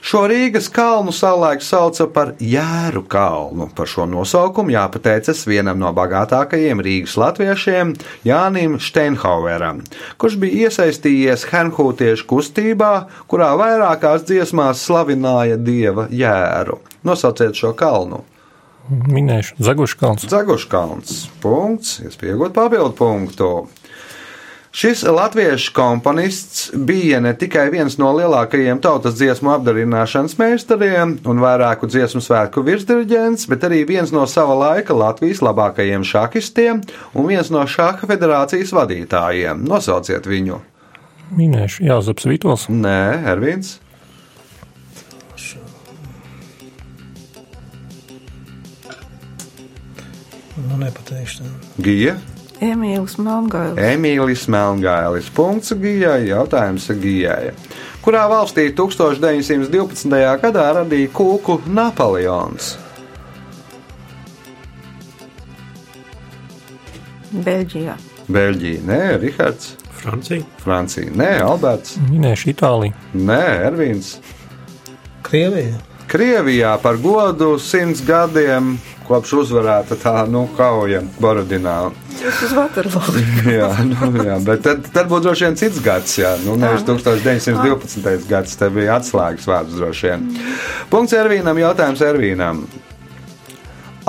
Šo 0.00 0.22
Rīgas 0.30 0.70
kalnu 0.72 1.12
savulaik 1.12 1.60
sauca 1.60 2.06
par 2.08 2.32
Jēru 2.40 3.02
kalnu. 3.08 3.68
Par 3.76 3.88
šo 3.90 4.06
nosaukumu 4.08 4.72
jāpateicas 4.72 5.42
vienam 5.48 5.78
no 5.82 5.92
bagātākajiem 5.96 6.80
Rīgas 6.84 7.18
latviešiem, 7.20 7.92
Jānim 8.24 8.78
Steinhaueram, 8.80 9.82
kurš 10.20 10.38
bija 10.40 10.70
iesaistījies 10.70 11.44
Hernhūtiešu 11.52 12.26
kustībā, 12.30 12.92
kurā 13.28 13.52
vairākās 13.60 14.24
dziesmās 14.28 14.80
slavināja 14.86 15.60
dieva 15.60 16.08
Jēru. 16.08 16.80
Nosauciet 17.04 17.60
šo 17.60 17.74
kalnu. 17.76 18.24
Minēšu 18.90 19.60
Zaguškalns. 19.62 20.24
Zaguškalns. 20.32 21.20
Punkts, 21.44 22.00
iespējot 22.02 22.56
papildu 22.56 22.96
punktu. 22.98 23.50
Šis 24.72 25.02
latviešu 25.02 25.72
komponists 25.74 26.70
bija 26.74 27.18
ne 27.20 27.32
tikai 27.38 27.64
viens 27.74 27.96
no 27.98 28.12
lielākajiem 28.14 28.78
tautas 28.78 29.16
dziesmu 29.18 29.50
apdarināšanas 29.56 30.36
meistariem 30.38 31.16
un 31.26 31.42
vairāku 31.42 31.90
dziesmu 31.90 32.22
svētku 32.22 32.62
virsdirigents, 32.62 33.48
bet 33.50 33.66
arī 33.66 33.82
viens 33.88 34.14
no 34.14 34.22
sava 34.30 34.54
laika 34.54 34.94
Latvijas 34.94 35.42
labākajiem 35.42 36.06
šahistiem 36.06 36.84
un 37.18 37.26
viens 37.26 37.50
no 37.50 37.66
šaha 37.66 38.06
federācijas 38.06 38.70
vadītājiem. 38.78 39.66
Nosauciet 39.66 40.30
viņu. 40.30 40.62
Minēšu 41.34 41.90
Jāzaps 41.90 42.30
Vitols. 42.30 42.70
Nē, 42.70 43.26
Ervīns. 43.34 43.80
Nu, 50.60 50.76
nepateikšu. 50.76 51.42
Gija. 51.82 52.20
Emīls 52.60 53.16
Melngailis. 53.16 53.78
Emīlis 53.80 54.42
Melngailis. 54.52 55.30
Punkts 55.32 55.72
Gijai. 55.80 56.26
Jautājums 56.28 56.90
Gijai. 57.00 57.54
Kurā 58.04 58.26
valstī 58.28 58.68
1912. 58.76 60.20
gadā 60.42 60.66
radīja 60.80 61.08
kūku 61.16 61.60
Napoleons? 61.68 62.74
Beļģijā. 67.30 67.94
Beļģija, 68.30 68.80
nē, 68.86 69.00
Rihards, 69.22 69.74
Francija. 70.00 70.42
Francija, 70.62 71.12
nē, 71.18 71.30
Alberts, 71.44 71.96
Minēšu 72.10 72.52
Itāliju. 72.54 72.94
nē, 73.14 73.42
Ervīns, 73.70 74.16
Krievija. 75.26 75.78
Krievijā 76.10 76.72
par 76.82 76.96
godu 76.98 77.52
simts 77.62 78.00
gadiem 78.02 78.72
kopš 79.10 79.34
uzvarēta 79.42 79.98
tā 80.00 80.14
nu, 80.30 80.44
kauja 80.56 81.02
Borodinā. 81.22 81.78
Tas 82.20 82.42
uz 82.46 82.54
Vaterloo. 82.56 83.24
jā, 83.60 83.70
nu, 83.88 84.12
jā, 84.22 84.36
bet 84.46 84.62
tad, 84.66 84.84
tad 84.94 85.10
būtu 85.10 85.28
droši 85.28 85.48
vien 85.48 85.58
cits 85.60 85.80
gads, 85.84 86.18
jā, 86.20 86.36
nu, 86.44 86.58
nevis 86.60 86.86
1912. 86.86 88.28
gads, 88.30 88.60
te 88.60 88.70
bija 88.74 89.00
atslēgas 89.00 89.50
vārds 89.50 89.80
droši 89.80 90.12
vien. 90.12 90.30
Punkts 90.92 91.16
Ervīnam, 91.18 91.58
jautājums 91.62 92.06
Ervīnam. 92.06 92.64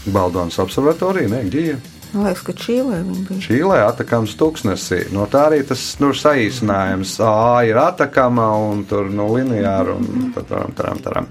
Baldonas 0.06 0.60
observatorija, 0.60 1.30
ne 1.30 1.44
Gija. 1.44 1.78
Man 2.14 2.24
liekas, 2.24 2.44
ka 2.48 2.54
Čīlē 2.56 3.02
viņi 3.04 3.24
bija. 3.28 3.40
Čīlē 3.44 3.78
atakams 3.84 4.34
tūkstnesī. 4.40 5.02
No 5.14 5.28
tā 5.30 5.44
arī 5.50 5.60
tas 5.68 5.84
nu, 6.02 6.14
saīsinājums. 6.16 7.18
A 7.22 7.62
ir 7.68 7.78
atakama 7.82 8.48
un 8.70 8.86
tur 8.90 9.12
nu, 9.12 9.28
lineāri 9.36 9.94
un 9.98 10.30
taram, 10.38 10.72
taram, 10.78 11.02
taram. 11.04 11.28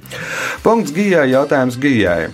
Punkts 0.62 0.94
Gijai, 0.94 1.30
jautājums 1.32 1.80
Gijai. 1.80 2.28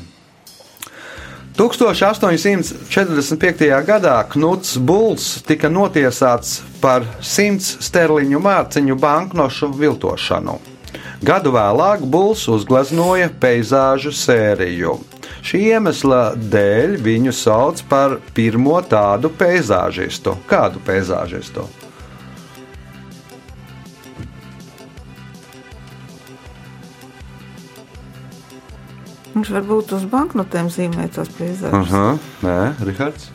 1845. 1.57 3.85
gadā 3.85 4.25
Knuts 4.33 4.79
Bulls 4.81 5.43
tika 5.45 5.69
notiesāts 5.69 6.63
par 6.81 7.05
100 7.21 7.85
sterliņu 7.85 8.41
mārciņu 8.41 8.97
banknošu 8.97 9.69
viltošanu. 9.77 10.57
Gadu 11.23 11.53
vēlāk 11.55 12.03
Bulls 12.09 12.49
uzgleznoja 12.49 13.29
peizāžu 13.43 14.13
sēriju. 14.17 14.97
Šī 15.45 15.59
iemesla 15.75 16.33
dēļ 16.35 16.97
viņu 17.05 17.33
sauc 17.37 17.83
par 17.91 18.17
pirmo 18.35 18.81
tādu 18.89 19.31
peizāžistu. 19.31 20.37
Kādu 20.49 20.79
peizāžistu? 20.87 21.82
Viņš 29.33 29.49
varbūt 29.57 29.95
uz 29.97 30.03
banknotēm 30.13 30.69
zīmē 30.73 31.07
tās 31.13 31.29
peizažas. 31.33 31.73
Aha, 31.73 32.19
nē, 32.45 32.57
Rihards, 32.85 33.31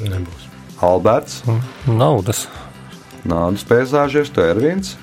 Nebūs. 0.00 0.44
Alberts, 0.84 1.40
Naudas. 1.88 2.48
Nādas 3.28 3.64
peizāžistu, 3.68 4.40
Ervins. 4.44 4.96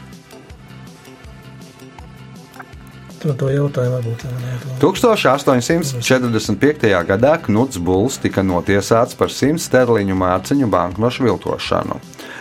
Tur 3.18 3.34
to 3.38 3.50
jautājumu 3.50 3.98
varbūt 3.98 4.24
nevarētu. 4.30 4.78
1845. 4.82 6.86
gadā 7.10 7.34
Knuts 7.48 7.78
Bulls 7.82 8.18
tika 8.22 8.42
notiesāts 8.46 9.18
par 9.18 9.30
100 9.34 9.58
sterliņu 9.62 10.16
mārciņu 10.18 10.68
banknošu 10.70 11.24
viltošanu. 11.26 11.96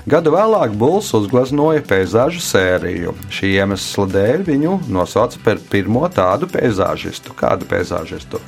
Gadu 0.07 0.31
vēlāk 0.31 0.71
Bulls 0.79 1.09
uzgleznoja 1.19 1.81
peizāžu 1.83 2.39
sēriju. 2.39 3.11
Šī 3.27 3.57
iemesla 3.57 4.05
dēļ 4.13 4.45
viņu 4.47 4.77
nosauca 4.95 5.41
par 5.43 5.59
pirmo 5.73 6.05
tādu 6.15 6.47
peizāžistu. 6.47 7.35
Kādu 7.35 7.67
peizāžistu? 7.67 8.39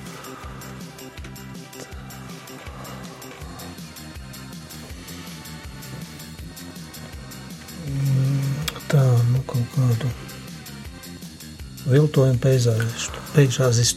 Tā, 8.87 9.03
nu 9.35 9.43
kaut 9.51 9.75
kādu 9.75 10.15
viltojumu 11.91 12.39
peizāžistu. 12.39 13.27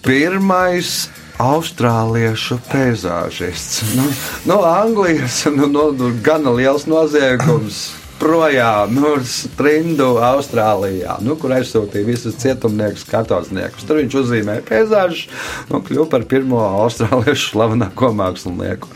Pirmais 0.10 1.12
austrāliešu 1.42 2.60
peizāžists. 2.70 3.82
Nu, 3.98 4.06
no 4.46 4.62
Anglijas 4.68 5.46
nu, 5.50 5.68
nu, 5.68 5.90
nu, 5.96 6.14
gana 6.24 6.54
liels 6.56 6.88
noziegums. 6.90 7.90
Projām, 8.22 8.92
nu, 8.94 9.16
strindu 9.26 10.12
Austrālijā, 10.22 11.16
nu, 11.26 11.34
kur 11.42 11.56
aizsūtīja 11.56 12.06
visus 12.06 12.36
cietumniekus, 12.38 13.08
kartozniekus. 13.10 13.88
Tur 13.90 13.98
viņš 13.98 14.18
uzzīmēja 14.20 14.62
peizāžu 14.68 15.24
un 15.32 15.80
nu, 15.80 15.80
kļuva 15.88 16.06
par 16.12 16.28
pirmo 16.30 16.62
austrāliešu 16.84 17.56
slavenāko 17.56 18.12
mākslinieku. 18.20 18.92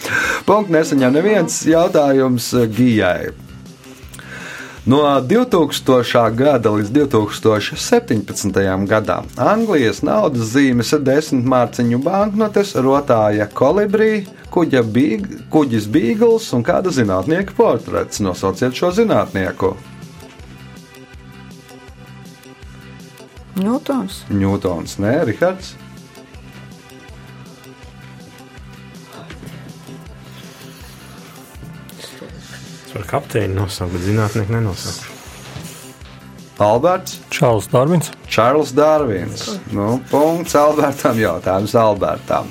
Punkts 0.45 0.75
nesaņem 0.77 1.17
neviens 1.17 1.57
jautājums 1.65 2.51
Gijai. 2.77 3.33
No 4.85 4.99
2000. 5.01 6.35
gada 6.37 6.69
līdz 6.69 6.91
2017. 6.93 8.85
gadam 8.85 9.25
Anglijas 9.33 10.03
naudas 10.05 10.51
zīmes 10.53 10.91
ir 10.93 11.01
desmit 11.01 11.47
mārciņu 11.49 11.97
banknotes, 12.05 12.75
rotāja 12.77 13.47
kolibrī, 13.49 14.27
kuģa 14.53 14.83
bīg, 14.85 15.25
kuģis 15.49 15.87
Bīgls 15.89 16.51
un 16.53 16.61
kāda 16.67 16.93
zinātnieka 16.93 17.57
portrets. 17.57 18.21
Nosauciet 18.21 18.77
šo 18.77 18.91
zinātnieku. 18.93 19.73
Ņūtons. 23.57 24.21
Ņūtons, 24.37 24.99
nē, 25.01 25.15
Rihards. 25.31 25.73
Varu 32.95 33.07
kapteini 33.11 33.51
nosaukt, 33.57 33.91
bet 33.91 34.05
zinātnieku 34.07 34.55
nenosaukt. 34.55 35.09
Alberts. 36.63 37.17
Čārls 37.35 37.67
Darvins. 37.67 38.13
Čārls 38.31 38.71
Dārvins. 38.71 39.49
Nu, 39.75 39.97
punkts 40.07 40.55
Albertam, 40.55 41.19
jautājums 41.19 41.75
Albertam. 41.75 42.47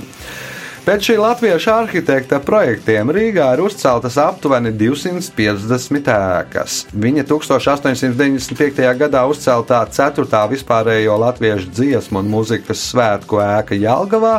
Pēc 0.85 1.07
šī 1.09 1.15
latviešu 1.17 1.71
arhitekta 1.73 2.37
projektiem 2.45 3.09
Rīgā 3.17 3.47
ir 3.55 3.63
uzceltas 3.65 4.19
aptuveni 4.21 4.69
250 4.77 6.11
ēkas. 6.13 6.75
Viņa 6.93 7.25
1895. 7.31 8.83
gadā 9.01 9.23
uzceltā 9.25 9.81
4. 9.89 10.43
vispārējo 10.53 11.17
latviešu 11.25 11.73
dziesmu 11.73 12.21
un 12.21 12.29
mūzikas 12.37 12.85
svētku 12.91 13.41
ēka 13.41 13.81
Jālgavā 13.81 14.35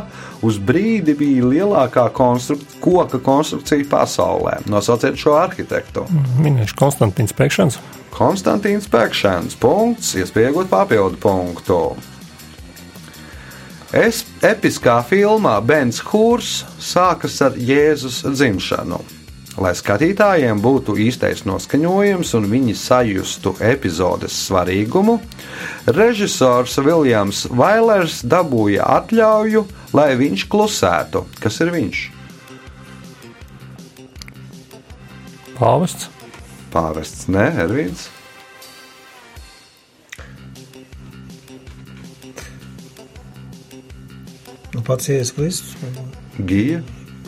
uz 0.45 0.61
brīdi 0.61 1.17
bija 1.17 1.49
lielākā 1.49 2.05
konstruk 2.13 2.61
koka 2.77 3.17
konstrukcija 3.25 3.89
pasaulē. 3.89 4.59
Nosauciet 4.69 5.17
šo 5.17 5.39
arhitektu. 5.41 6.05
Minēšu 6.45 6.77
Konstantīns 6.77 7.33
Pēkšņs. 7.33 7.81
Konstantīns 8.13 8.85
Pēkšņs. 8.93 9.57
Punkts, 9.57 10.13
iespējot 10.21 10.69
papildu 10.69 11.17
punktu. 11.25 11.87
Es, 13.93 14.23
episkā 14.41 14.97
filmā 15.05 15.59
Bens 15.61 15.99
Hūrs 16.07 16.63
sākas 16.81 17.37
ar 17.45 17.53
Jēzus 17.53 18.23
dzimšanu. 18.25 18.97
Lai 19.61 19.71
skatītājiem 19.77 20.59
būtu 20.59 20.97
īstais 20.99 21.45
noskaņojums 21.47 22.33
un 22.35 22.47
viņi 22.51 22.73
sajustu 22.75 23.53
epizodes 23.63 24.35
svarīgumu, 24.47 25.19
režisors 25.85 26.75
Viljams 26.81 27.45
Vailers 27.53 28.19
dabūja 28.25 28.89
atļauju, 28.97 29.63
lai 29.95 30.09
viņš 30.19 30.47
klusētu. 30.51 31.23
Kas 31.39 31.61
ir 31.63 31.71
viņš? 31.77 32.03
Pāvests. 35.55 36.09
Pāvests, 36.73 37.29
nē, 37.31 37.47
Ervīns. 37.63 38.09
Pats 44.83 45.07
Jēzus 45.11 45.35
Kristus. 45.35 45.75
Gija. 46.43 46.81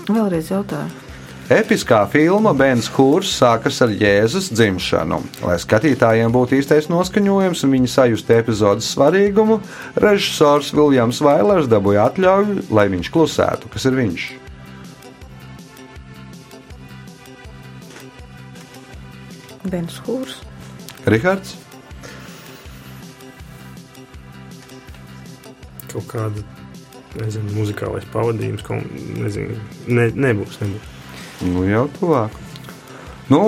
Vēlreiz 0.07 0.51
jautāju. 0.51 1.05
Episkā 1.47 2.01
filma 2.11 2.51
Bens 2.51 2.89
Hūrs 2.91 3.29
sākas 3.37 3.77
ar 3.79 3.93
Jēzus 3.95 4.49
dzimšanu. 4.51 5.21
Lai 5.47 5.53
skatītājiem 5.63 6.33
būtu 6.35 6.57
īstais 6.57 6.89
noskaņojums 6.91 7.63
un 7.63 7.71
viņi 7.77 7.91
sajustu 7.93 8.35
epizodes 8.35 8.89
svarīgumu, 8.91 9.61
režisors 9.95 10.73
Viljams 10.75 11.21
Vailers 11.23 11.69
dabūja 11.71 12.09
atļauju, 12.09 12.65
lai 12.67 12.89
viņš 12.91 13.11
klusētu. 13.15 13.71
Kas 13.71 13.87
ir 13.87 13.95
viņš? 13.95 14.27
Bens 19.71 20.03
Hūrs. 20.03 20.41
Rihards? 21.07 21.55
Kaut 25.87 26.11
kāda, 26.11 26.43
nezinu, 27.21 27.55
muzikālais 27.57 28.05
pavadījums, 28.13 28.63
ko, 28.65 28.79
nezinu, 29.23 29.57
ne, 29.87 30.07
nebūs, 30.27 30.61
nebūs. 30.63 30.93
Nu, 31.47 31.65
jau 31.67 31.85
tuvāk. 31.99 32.39
Nu, 33.29 33.41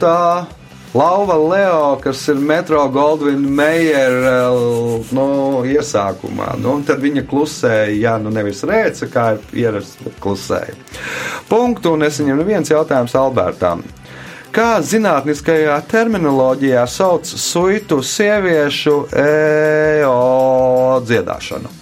tā 0.00 0.46
Lauva 0.92 1.38
Leo, 1.40 1.96
kas 2.02 2.20
ir 2.28 2.36
Metro 2.36 2.82
Goldwyn 2.92 3.46
Mayer 3.56 4.12
nu, 5.16 5.26
iesākumā. 5.64 6.50
Nu, 6.60 6.74
tad 6.84 7.00
viņa 7.00 7.24
klusēja, 7.30 7.94
ja 7.96 8.18
nu 8.20 8.32
nevis 8.34 8.60
rēca, 8.68 9.08
kā 9.08 9.26
ir 9.38 9.56
ierasts, 9.64 9.96
bet 10.04 10.20
klusēja. 10.20 10.76
Punktu, 11.48 11.94
un 11.96 12.04
es 12.04 12.20
viņam 12.20 12.42
neviens 12.42 12.74
jautājums 12.74 13.16
Albertam. 13.16 13.80
Kā 14.52 14.82
zinātniskajā 14.84 15.78
terminoloģijā 15.88 16.84
sauc 16.84 17.24
suitu 17.24 18.02
sieviešu 18.04 18.98
EO 19.16 20.18
dziedāšanu? 21.08 21.81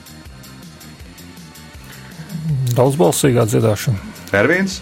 Daudzbalsīgā 2.77 3.47
dziedāšana. 3.51 3.99
Ervīns? 4.37 4.81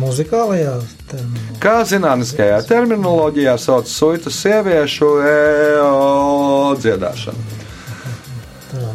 Muzikālajā 0.00 0.76
terminā. 1.10 1.56
Kā 1.62 1.80
zinātniskajā 1.88 2.60
terminoloģijā 2.68 3.56
sauc 3.58 3.90
suitu 3.90 4.30
sieviešu 4.30 5.08
EO 5.26 6.76
dziedāšanu? 6.78 7.58
Tā. 8.70 8.92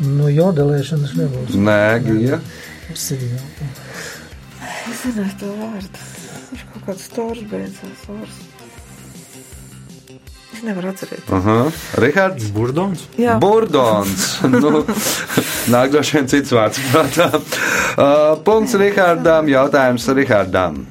Nu, 0.00 0.30
jodelēšanas 0.32 1.12
nebūs. 1.18 1.58
Nē, 1.60 1.82
Gija. 2.06 2.40
Sīņā. 2.96 3.42
Es 4.90 5.04
zināju 5.04 5.36
to 5.42 5.50
vārdu. 5.60 6.06
Viņš 6.50 6.64
kaut 6.72 6.88
kāds 6.88 7.04
stors 7.10 7.44
beidzās. 7.52 8.08
Vārds. 8.08 8.40
Es 10.60 10.64
nevaru 10.66 10.90
atcerēties. 10.90 11.28
Uh 11.32 11.46
-huh. 11.46 11.72
Rihards? 12.02 12.50
Burdons? 12.52 13.04
Jā, 13.16 13.38
Burdons. 13.40 14.40
nu, 14.62 14.84
nāk 15.72 15.88
droši 15.90 16.16
vien 16.16 16.28
cits 16.28 16.52
vārds 16.52 16.80
prātā. 16.92 17.30
Uh, 17.32 18.42
punkts 18.44 18.74
Rihardam, 18.74 19.48
jautājums 19.48 20.08
Rihardam. 20.08 20.84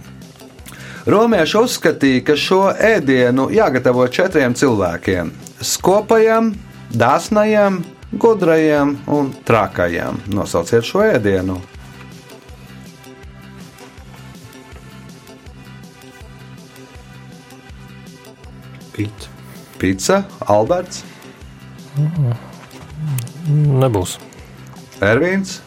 Romieši 1.05 1.57
uzskatīja, 1.57 2.26
ka 2.26 2.36
šo 2.36 2.74
ēdienu 2.74 3.49
jāgatavo 3.53 4.07
četriem 4.07 4.55
cilvēkiem- 4.55 5.32
skopajam, 5.74 6.53
dāsnajam, 6.89 7.84
gudrajam 8.11 8.97
un 9.07 9.34
trakajam. 9.45 10.17
Nosauciet 10.28 10.84
šo 10.84 10.99
ēdienu. 10.99 11.61
Pīts. 18.97 19.39
Pizza, 19.80 20.24
Alberts, 20.48 21.04
Nebūs. 23.50 24.20
Ervīns, 25.02 25.58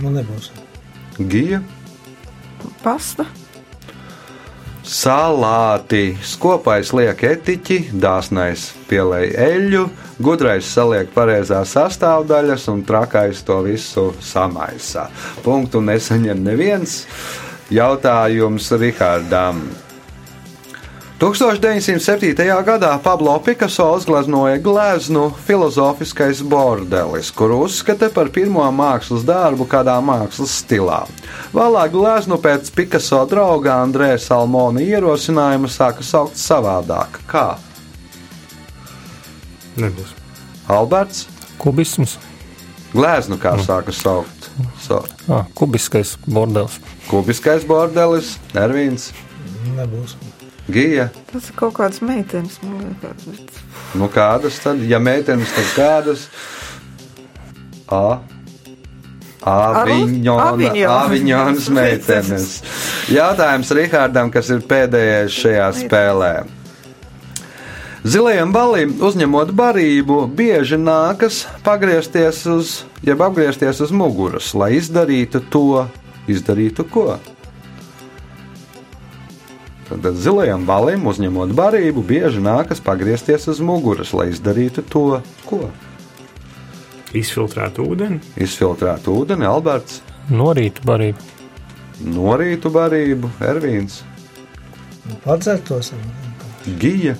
Nu, 0.00 0.08
nebūs. 0.14 0.48
Gija. 1.28 1.60
pasta. 2.82 3.26
Salāti, 4.90 6.16
skopais 6.24 6.90
liek 6.96 7.20
etiķi, 7.22 7.76
dāsnais 8.00 8.70
pielēj 8.88 9.28
eļļu, 9.44 9.82
gudrais 10.24 10.66
saliek 10.66 11.12
pareizās 11.14 11.76
sastāvdaļas 11.76 12.64
un 12.72 12.80
trakais 12.88 13.44
to 13.46 13.60
visu 13.68 14.08
samaisa. 14.24 15.06
Punktu 15.44 15.84
nesaņem 15.84 16.42
neviens. 16.42 17.04
Jautājums 17.70 18.72
Rihardam. 18.80 19.62
1907. 21.20 22.32
gadā 22.64 22.98
Pablo 23.02 23.38
Picasso 23.44 23.92
uzgleznoja 23.92 24.56
gleznu 24.56 25.34
filozofiskais 25.46 26.40
bordelis, 26.42 27.28
kuru 27.30 27.58
uzskata 27.66 28.08
par 28.08 28.30
pirmo 28.32 28.64
mākslas 28.72 29.26
darbu 29.28 29.66
kādā 29.68 29.98
mākslas 30.00 30.54
stilā. 30.62 31.02
Vēlāk 31.52 31.92
gleznu 31.92 32.40
pēc 32.40 32.72
Picasso 32.72 33.20
drauga 33.28 33.82
Andrē 33.84 34.16
Salmona 34.16 34.80
ierosinājuma 34.80 35.68
sāka 35.68 36.00
saukt 36.00 36.40
savādāk. 36.40 37.20
Kā? 37.28 37.58
Nebūs. 39.76 40.16
Alberts? 40.72 41.26
Kubisms. 41.60 42.16
Gleznu 42.96 43.36
kā 43.36 43.58
sāka 43.60 43.92
saukt? 43.92 44.48
So. 44.80 45.04
Ah, 45.28 45.44
kubiskais 45.52 46.16
bordelis. 46.24 46.80
Kubiskais 47.12 47.68
bordelis, 47.68 48.38
Ervīns, 48.56 49.12
Nebūs. 49.76 50.16
Gija. 50.72 51.08
Tas 51.32 51.48
ir 51.50 51.56
kaut 51.58 51.76
kāds 51.78 52.02
meitenes, 52.04 52.58
man 52.64 52.84
liekas. 52.86 53.26
Bet... 53.26 53.62
Nu, 53.98 54.10
kādas 54.12 54.60
tad? 54.62 54.82
Ja 54.86 55.00
meitenes, 55.02 55.50
tad 55.56 55.72
kādas? 55.76 56.28
A. 57.90 58.20
Aviņona, 59.40 60.70
Aviņonas. 60.92 61.68
Meitenes. 61.80 62.48
Jautājums 63.10 63.72
Rihardam, 63.76 64.30
kas 64.32 64.50
ir 64.52 64.64
pēdējais 64.68 65.36
šajā 65.42 65.68
spēlē. 65.80 66.32
Zilajam 68.00 68.52
balim, 68.52 68.94
uzņemot 69.04 69.50
barību, 69.56 70.22
bieži 70.32 70.78
nākas 70.80 71.42
pagriezties 71.64 72.38
uz, 72.48 72.78
jeb 73.04 73.20
apgriezties 73.20 73.82
uz 73.84 73.92
muguras, 73.92 74.54
lai 74.56 74.70
izdarītu 74.78 75.42
to, 75.52 75.84
izdarītu 76.32 76.86
ko. 76.88 77.18
Tad 79.90 80.04
zilajam 80.14 80.62
balim, 80.68 81.02
uzņemot 81.10 81.50
barību, 81.58 82.04
bieži 82.06 82.38
nākas 82.44 82.78
pagriezties 82.84 83.48
uz 83.50 83.58
muguras, 83.60 84.12
lai 84.14 84.28
izdarītu 84.30 84.84
to, 84.86 85.02
ko. 85.48 85.64
Izfiltrēt 87.18 87.80
ūdeni. 87.82 88.20
Izfiltrēt 88.38 89.08
ūdeni, 89.10 89.48
Alberts, 89.50 89.98
No 90.30 90.52
rīta 90.54 90.84
barība. 90.86 91.18
norītu 92.06 92.70
barību, 92.70 93.30
Ervīns, 93.42 94.02
Padzertos. 95.24 95.90
Gija. 96.78 97.16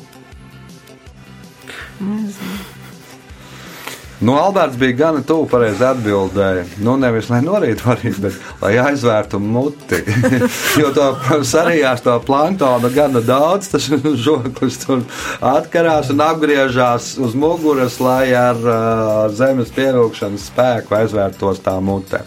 Nu, 4.21 4.35
Alberts 4.37 4.77
bija 4.77 4.93
gana 4.93 5.23
tuvu 5.25 5.47
pareizi 5.49 5.85
atbildēja. 5.85 6.67
Nu, 6.85 6.99
nevis 7.01 7.31
lai 7.33 7.39
norītu 7.41 7.87
varētu, 7.89 8.21
bet 8.21 8.37
lai 8.61 8.75
aizvērtu 8.83 9.41
muti. 9.41 10.03
jo 10.81 10.91
to 10.97 11.07
sarijās 11.49 12.05
to 12.05 12.19
planktonu 12.27 12.91
gana 12.93 13.23
daudz, 13.25 13.71
tas 13.73 13.89
žoklis 14.27 14.83
tur 14.85 15.07
atkarās 15.41 16.13
un 16.13 16.21
apgriežās 16.27 17.15
uz 17.17 17.33
muguras, 17.33 17.97
lai 18.01 18.35
ar 18.37 18.61
uh, 18.61 19.23
zemes 19.33 19.73
pievilkšanas 19.77 20.51
spēku 20.53 21.01
aizvērtos 21.01 21.65
tā 21.65 21.79
mute. 21.81 22.21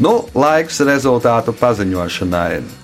Nu, 0.00 0.20
laiks 0.34 0.78
rezultātu 0.86 1.52
paziņošanai. 1.58 2.79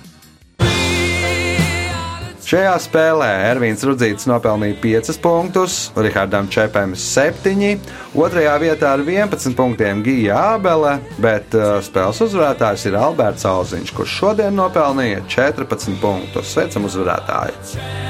Šajā 2.47 2.76
spēlē 2.78 3.26
Ervīns 3.49 3.80
Rudzīts 3.82 4.28
nopelnīja 4.30 4.76
5 4.78 5.16
punktus, 5.18 5.78
Rihardam 5.99 6.47
Čepam 6.47 6.92
7, 6.94 7.72
otrajā 8.14 8.53
vietā 8.62 8.92
ar 8.94 9.03
11 9.03 9.59
punktiem 9.59 10.05
Gija 10.07 10.38
Ābele, 10.55 10.94
bet 11.18 11.59
uh, 11.59 11.80
spēles 11.82 12.22
uzvarētājs 12.28 12.86
ir 12.86 13.01
Alberts 13.03 13.51
Auziņš, 13.51 13.94
kurš 13.99 14.18
šodien 14.22 14.55
nopelnīja 14.62 15.26
14 15.26 15.99
punktus. 15.99 16.55
Sveicam 16.55 16.86
uzvarētāju! 16.86 18.06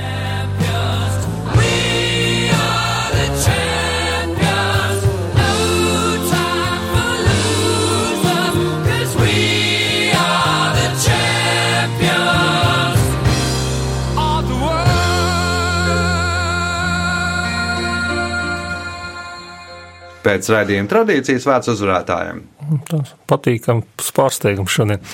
Pēc 20.27 20.49
raidījuma 20.51 20.91
tradīcijas 20.91 21.47
vērts 21.47 21.73
uzvarētājiem. 21.77 22.45
Tas 22.91 23.13
patīkams 23.31 24.15
pārsteigums 24.17 24.75
šodien. 24.75 25.05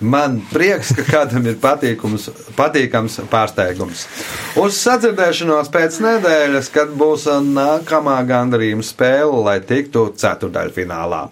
Man 0.00 0.38
prieks, 0.48 0.94
ka 0.96 1.04
kādam 1.04 1.44
ir 1.44 1.58
patīkums, 1.60 2.30
patīkams 2.56 3.18
pārsteigums. 3.30 4.06
Uz 4.60 4.78
sadzirdēšanos 4.80 5.68
pēc 5.74 5.98
nedēļas, 6.00 6.70
kad 6.72 6.94
būs 6.96 7.26
nākamā 7.44 8.16
gandarījuma 8.28 8.86
spēle, 8.86 9.42
lai 9.44 9.58
tiktu 9.60 10.08
ceturdaļfinālā. 10.22 11.26